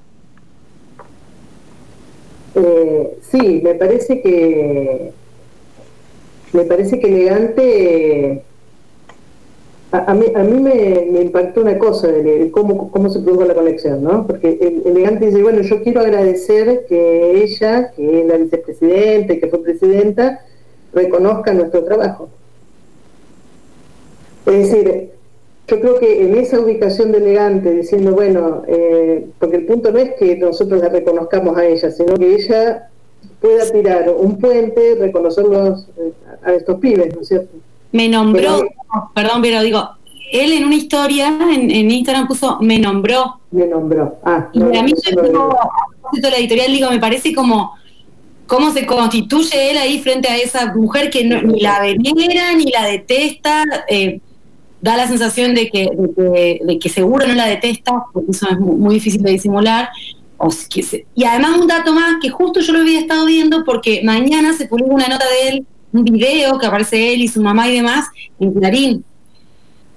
Eh, 2.55 3.17
sí, 3.31 3.61
me 3.61 3.75
parece 3.75 4.21
que 4.21 5.11
me 6.53 6.63
parece 6.63 6.99
que 6.99 7.07
elegante 7.07 8.43
a, 9.99 10.13
mí, 10.13 10.25
a 10.35 10.43
mí 10.43 10.59
me, 10.61 11.21
impactó 11.21 11.61
una 11.61 11.77
cosa 11.77 12.07
de 12.07 12.49
cómo, 12.51 12.91
cómo 12.91 13.09
se 13.09 13.19
produjo 13.19 13.45
la 13.45 13.53
conexión, 13.53 14.03
¿no? 14.03 14.25
Porque 14.25 14.57
el, 14.61 14.83
elegante 14.85 15.27
dice, 15.27 15.41
bueno, 15.41 15.61
yo 15.61 15.83
quiero 15.83 16.01
agradecer 16.01 16.85
que 16.87 17.43
ella, 17.43 17.91
que 17.91 18.21
es 18.21 18.27
la 18.27 18.37
vicepresidenta 18.37 19.37
que 19.37 19.47
fue 19.47 19.63
presidenta, 19.63 20.41
reconozca 20.93 21.53
nuestro 21.53 21.83
trabajo. 21.83 22.29
Es 24.45 24.71
decir, 24.71 25.11
yo 25.67 25.79
creo 25.79 25.99
que 25.99 26.25
en 26.25 26.35
esa 26.35 26.59
ubicación 26.59 27.11
de 27.11 27.17
elegante, 27.17 27.71
diciendo, 27.71 28.13
bueno, 28.13 28.63
eh, 28.67 29.27
porque 29.39 29.57
el 29.57 29.65
punto 29.65 29.91
no 29.91 29.97
es 29.99 30.13
que 30.13 30.35
nosotros 30.37 30.81
la 30.81 30.89
reconozcamos 30.89 31.57
a 31.57 31.65
ella, 31.65 31.89
sino 31.91 32.15
que 32.15 32.35
ella 32.35 32.89
pueda 33.41 33.71
tirar 33.71 34.13
un 34.15 34.37
puente, 34.37 34.95
reconocerlos 34.95 35.87
eh, 35.97 36.11
a 36.43 36.53
estos 36.53 36.79
pibes, 36.79 37.15
¿no 37.15 37.21
es 37.21 37.27
cierto? 37.27 37.57
Me 37.95 38.09
nombró, 38.09 38.67
perdón, 39.13 39.41
pero 39.41 39.61
digo, 39.61 39.89
él 40.29 40.51
en 40.51 40.65
una 40.65 40.75
historia 40.75 41.33
en, 41.49 41.71
Instagram 41.71 42.27
puso, 42.27 42.57
me 42.59 42.77
nombró. 42.77 43.39
Me 43.51 43.65
nombró, 43.67 44.17
ah. 44.25 44.49
Y 44.51 44.61
a 44.61 44.83
mí 44.83 44.91
yo 44.91 45.21
digo, 45.21 45.57
la 46.21 46.37
editorial, 46.37 46.73
digo, 46.73 46.89
me 46.89 46.99
parece 46.99 47.33
como 47.33 47.71
cómo 48.47 48.71
se 48.71 48.85
constituye 48.85 49.71
él 49.71 49.77
ahí 49.77 49.99
frente 50.01 50.27
a 50.27 50.35
esa 50.35 50.75
mujer 50.75 51.09
que 51.09 51.23
ni 51.23 51.61
la 51.61 51.79
venera, 51.79 52.53
ni 52.53 52.65
la 52.65 52.85
detesta, 52.85 53.63
eh, 53.87 54.19
da 54.81 54.97
la 54.97 55.07
sensación 55.07 55.55
de 55.55 55.69
que, 55.69 55.89
de 56.65 56.79
que, 56.79 56.89
seguro 56.89 57.25
no 57.27 57.33
la 57.33 57.47
detesta, 57.47 58.03
porque 58.11 58.31
eso 58.31 58.49
es 58.49 58.59
muy, 58.59 58.95
difícil 58.95 59.23
de 59.23 59.31
disimular. 59.31 59.87
O 60.37 60.49
y 61.15 61.23
además 61.23 61.57
un 61.57 61.67
dato 61.67 61.93
más, 61.93 62.17
que 62.21 62.29
justo 62.29 62.59
yo 62.59 62.73
lo 62.73 62.79
había 62.79 62.99
estado 62.99 63.25
viendo 63.25 63.63
porque 63.63 64.01
mañana 64.03 64.51
se 64.51 64.67
publica 64.67 64.93
una 64.93 65.07
nota 65.07 65.23
de 65.29 65.47
él, 65.47 65.65
un 65.97 66.03
video 66.05 66.57
que 66.59 66.65
aparece 66.65 67.13
él 67.13 67.21
y 67.21 67.27
su 67.27 67.41
mamá 67.41 67.67
y 67.69 67.75
demás 67.75 68.07
en 68.39 68.53
Clarín. 68.53 69.05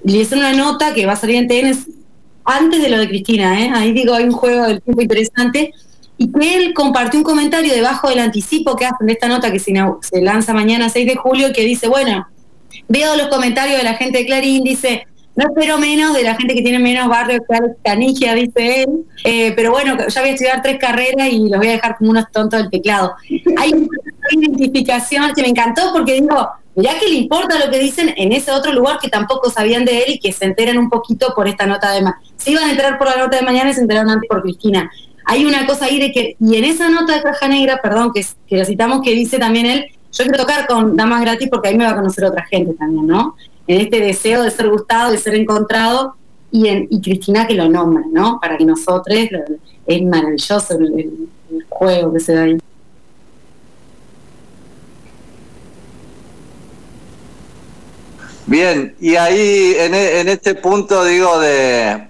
Y 0.04 0.20
es 0.20 0.32
una 0.32 0.52
nota 0.52 0.94
que 0.94 1.06
va 1.06 1.12
a 1.12 1.16
salir 1.16 1.36
en 1.36 1.48
TN 1.48 1.76
antes 2.44 2.82
de 2.82 2.88
lo 2.88 2.98
de 2.98 3.08
Cristina, 3.08 3.60
¿eh? 3.62 3.70
ahí 3.74 3.92
digo, 3.92 4.14
hay 4.14 4.24
un 4.24 4.32
juego 4.32 4.66
del 4.66 4.80
tiempo 4.80 5.02
interesante, 5.02 5.74
y 6.16 6.32
que 6.32 6.56
él 6.56 6.72
compartió 6.72 7.20
un 7.20 7.24
comentario 7.24 7.74
debajo 7.74 8.08
del 8.08 8.20
anticipo 8.20 8.74
que 8.74 8.86
hacen 8.86 9.06
de 9.06 9.12
esta 9.12 9.28
nota 9.28 9.52
que 9.52 9.58
se, 9.58 9.74
se 10.00 10.22
lanza 10.22 10.54
mañana 10.54 10.88
6 10.88 11.06
de 11.06 11.16
julio, 11.16 11.52
que 11.52 11.62
dice, 11.62 11.88
bueno, 11.88 12.26
Veo 12.88 13.16
los 13.16 13.28
comentarios 13.28 13.76
de 13.76 13.84
la 13.84 13.94
gente 13.94 14.18
de 14.18 14.26
Clarín, 14.26 14.64
dice, 14.64 15.06
no 15.38 15.44
espero 15.44 15.78
menos 15.78 16.14
de 16.14 16.24
la 16.24 16.34
gente 16.34 16.52
que 16.52 16.62
tiene 16.62 16.80
menos 16.80 17.06
barrio 17.06 17.38
que 17.48 17.58
Canigia, 17.84 18.34
dice 18.34 18.82
él, 18.82 19.04
eh, 19.22 19.52
pero 19.54 19.70
bueno, 19.70 19.96
ya 20.08 20.20
voy 20.20 20.30
a 20.30 20.32
estudiar 20.32 20.62
tres 20.62 20.80
carreras 20.80 21.28
y 21.30 21.48
los 21.48 21.58
voy 21.58 21.68
a 21.68 21.72
dejar 21.72 21.96
como 21.96 22.10
unos 22.10 22.24
tontos 22.32 22.60
del 22.60 22.70
teclado. 22.70 23.14
Hay 23.56 23.72
una 23.72 23.86
identificación 24.32 25.32
que 25.36 25.42
me 25.42 25.48
encantó 25.50 25.92
porque 25.92 26.14
digo, 26.14 26.48
mirá 26.74 26.98
que 26.98 27.06
le 27.06 27.14
importa 27.14 27.56
lo 27.64 27.70
que 27.70 27.78
dicen 27.78 28.12
en 28.16 28.32
ese 28.32 28.50
otro 28.50 28.72
lugar 28.72 28.98
que 29.00 29.08
tampoco 29.08 29.48
sabían 29.48 29.84
de 29.84 29.98
él 29.98 30.04
y 30.14 30.18
que 30.18 30.32
se 30.32 30.44
enteran 30.44 30.76
un 30.76 30.90
poquito 30.90 31.32
por 31.36 31.46
esta 31.46 31.66
nota 31.66 31.92
de 31.92 32.02
mañana. 32.02 32.20
Se 32.36 32.50
iban 32.50 32.64
a 32.64 32.70
enterar 32.72 32.98
por 32.98 33.06
la 33.06 33.18
nota 33.18 33.36
de 33.36 33.44
mañana 33.44 33.70
y 33.70 33.74
se 33.74 33.80
enteraron 33.82 34.10
antes 34.10 34.28
por 34.28 34.42
Cristina. 34.42 34.90
Hay 35.24 35.44
una 35.44 35.68
cosa 35.68 35.84
ahí 35.84 36.00
de 36.00 36.10
que, 36.10 36.36
y 36.40 36.56
en 36.56 36.64
esa 36.64 36.88
nota 36.88 37.14
de 37.14 37.22
caja 37.22 37.46
negra, 37.46 37.78
perdón, 37.80 38.10
que, 38.12 38.26
que 38.48 38.56
la 38.56 38.64
citamos, 38.64 39.02
que 39.04 39.12
dice 39.12 39.38
también 39.38 39.66
él, 39.66 39.86
yo 40.10 40.24
quiero 40.24 40.38
tocar 40.38 40.66
con 40.66 40.96
Damas 40.96 41.20
Gratis 41.20 41.48
porque 41.48 41.68
ahí 41.68 41.78
me 41.78 41.84
va 41.84 41.90
a 41.90 41.96
conocer 41.96 42.24
otra 42.24 42.44
gente 42.46 42.74
también, 42.74 43.06
¿no? 43.06 43.36
En 43.68 43.80
este 43.80 44.00
deseo 44.00 44.42
de 44.42 44.50
ser 44.50 44.68
gustado, 44.68 45.12
de 45.12 45.18
ser 45.18 45.36
encontrado, 45.36 46.16
y, 46.50 46.66
en, 46.66 46.86
Cristina 47.00 47.46
que 47.46 47.54
lo 47.54 47.68
nombra, 47.68 48.02
¿no? 48.10 48.40
Para 48.40 48.56
que 48.56 48.64
nosotros, 48.64 49.16
es 49.86 50.02
maravilloso 50.02 50.74
el, 50.78 51.28
juego 51.68 52.12
que 52.12 52.20
se 52.20 52.34
da 52.34 52.42
ahí. 52.42 52.58
Bien, 58.46 58.96
y 58.98 59.14
ahí 59.16 59.74
en, 59.78 59.94
e, 59.94 60.20
en 60.20 60.28
este 60.28 60.54
punto 60.54 61.04
digo 61.04 61.38
de, 61.38 62.08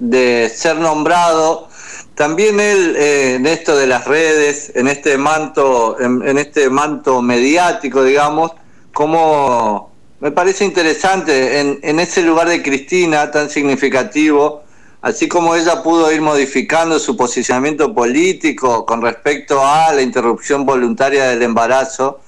de 0.00 0.50
ser 0.52 0.76
nombrado, 0.78 1.68
también 2.16 2.58
él 2.60 2.96
eh, 2.96 3.34
en 3.34 3.46
esto 3.46 3.76
de 3.76 3.86
las 3.86 4.06
redes, 4.06 4.72
en 4.74 4.88
este 4.88 5.18
manto, 5.18 6.00
en, 6.00 6.38
este 6.38 6.70
manto 6.70 7.20
mediático, 7.20 8.02
digamos, 8.02 8.52
como 8.92 9.92
me 10.20 10.30
parece 10.30 10.64
interesante 10.64 11.60
en, 11.60 11.78
en, 11.82 12.00
ese 12.00 12.22
lugar 12.22 12.48
de 12.48 12.62
Cristina 12.62 13.30
tan 13.30 13.50
significativo, 13.50 14.64
así 15.02 15.28
como 15.28 15.54
ella 15.54 15.82
pudo 15.82 16.10
ir 16.10 16.22
modificando 16.22 16.98
su 16.98 17.16
posicionamiento 17.16 17.94
político 17.94 18.86
con 18.86 19.02
respecto 19.02 19.64
a 19.64 19.92
la 19.92 20.02
interrupción 20.02 20.64
voluntaria 20.64 21.26
del 21.26 21.42
embarazo, 21.42 22.20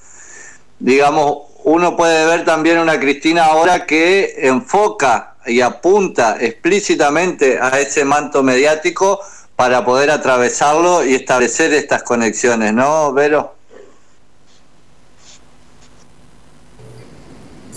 digamos, 0.77 1.49
uno 1.63 1.97
puede 1.97 2.25
ver 2.25 2.45
también 2.45 2.77
una 2.77 2.99
Cristina 2.99 3.45
ahora 3.45 3.85
que 3.85 4.35
enfoca 4.37 5.35
y 5.45 5.61
apunta 5.61 6.37
explícitamente 6.39 7.59
a 7.59 7.79
ese 7.79 8.05
manto 8.05 8.43
mediático 8.43 9.19
para 9.55 9.83
poder 9.83 10.09
atravesarlo 10.11 11.03
y 11.03 11.15
establecer 11.15 11.73
estas 11.73 12.03
conexiones, 12.03 12.73
¿no, 12.73 13.11
Vero? 13.13 13.58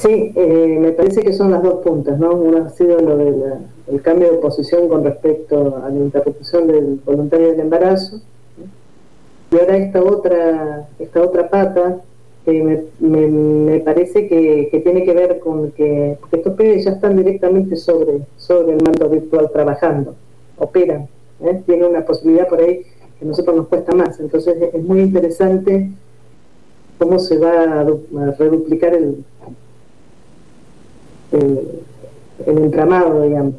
Sí, 0.02 0.32
eh, 0.34 0.78
me 0.80 0.90
parece 0.90 1.22
que 1.22 1.32
son 1.32 1.52
las 1.52 1.62
dos 1.62 1.74
puntas, 1.84 2.18
¿no? 2.18 2.32
Uno 2.34 2.64
ha 2.64 2.70
sido 2.70 2.98
lo 2.98 3.16
del 3.16 4.02
cambio 4.02 4.32
de 4.32 4.38
posición 4.38 4.88
con 4.88 5.04
respecto 5.04 5.76
a 5.76 5.90
la 5.90 5.96
interrupción 5.96 6.66
del 6.66 7.00
voluntario 7.04 7.52
del 7.52 7.60
embarazo, 7.60 8.20
y 9.52 9.60
ahora 9.60 9.76
esta 9.76 10.02
otra, 10.02 10.88
esta 10.98 11.22
otra 11.22 11.48
pata 11.48 12.00
que 12.44 12.84
me, 12.98 13.26
me, 13.28 13.78
parece 13.78 14.26
que, 14.26 14.80
tiene 14.82 15.04
que 15.04 15.14
ver 15.14 15.38
con 15.38 15.70
que 15.70 16.18
estos 16.32 16.54
pibes 16.54 16.84
ya 16.84 16.90
están 16.90 17.16
directamente 17.16 17.76
sobre, 17.76 18.22
sobre 18.36 18.72
el 18.72 18.82
mando 18.82 19.08
virtual 19.08 19.50
trabajando, 19.52 20.16
operan 20.58 21.08
¿eh? 21.44 21.62
tiene 21.64 21.86
una 21.86 22.04
posibilidad 22.04 22.48
por 22.48 22.60
ahí 22.60 22.82
que 23.18 23.24
a 23.24 23.28
nosotros 23.28 23.54
nos 23.54 23.68
cuesta 23.68 23.94
más. 23.94 24.18
Entonces 24.18 24.56
es 24.72 24.82
muy 24.82 25.00
interesante 25.02 25.90
cómo 26.98 27.20
se 27.20 27.38
va 27.38 27.80
a, 27.80 27.86
reduplicar 28.36 28.94
el, 28.94 29.24
el, 31.32 31.60
el 32.46 32.58
entramado, 32.58 33.22
digamos. 33.22 33.54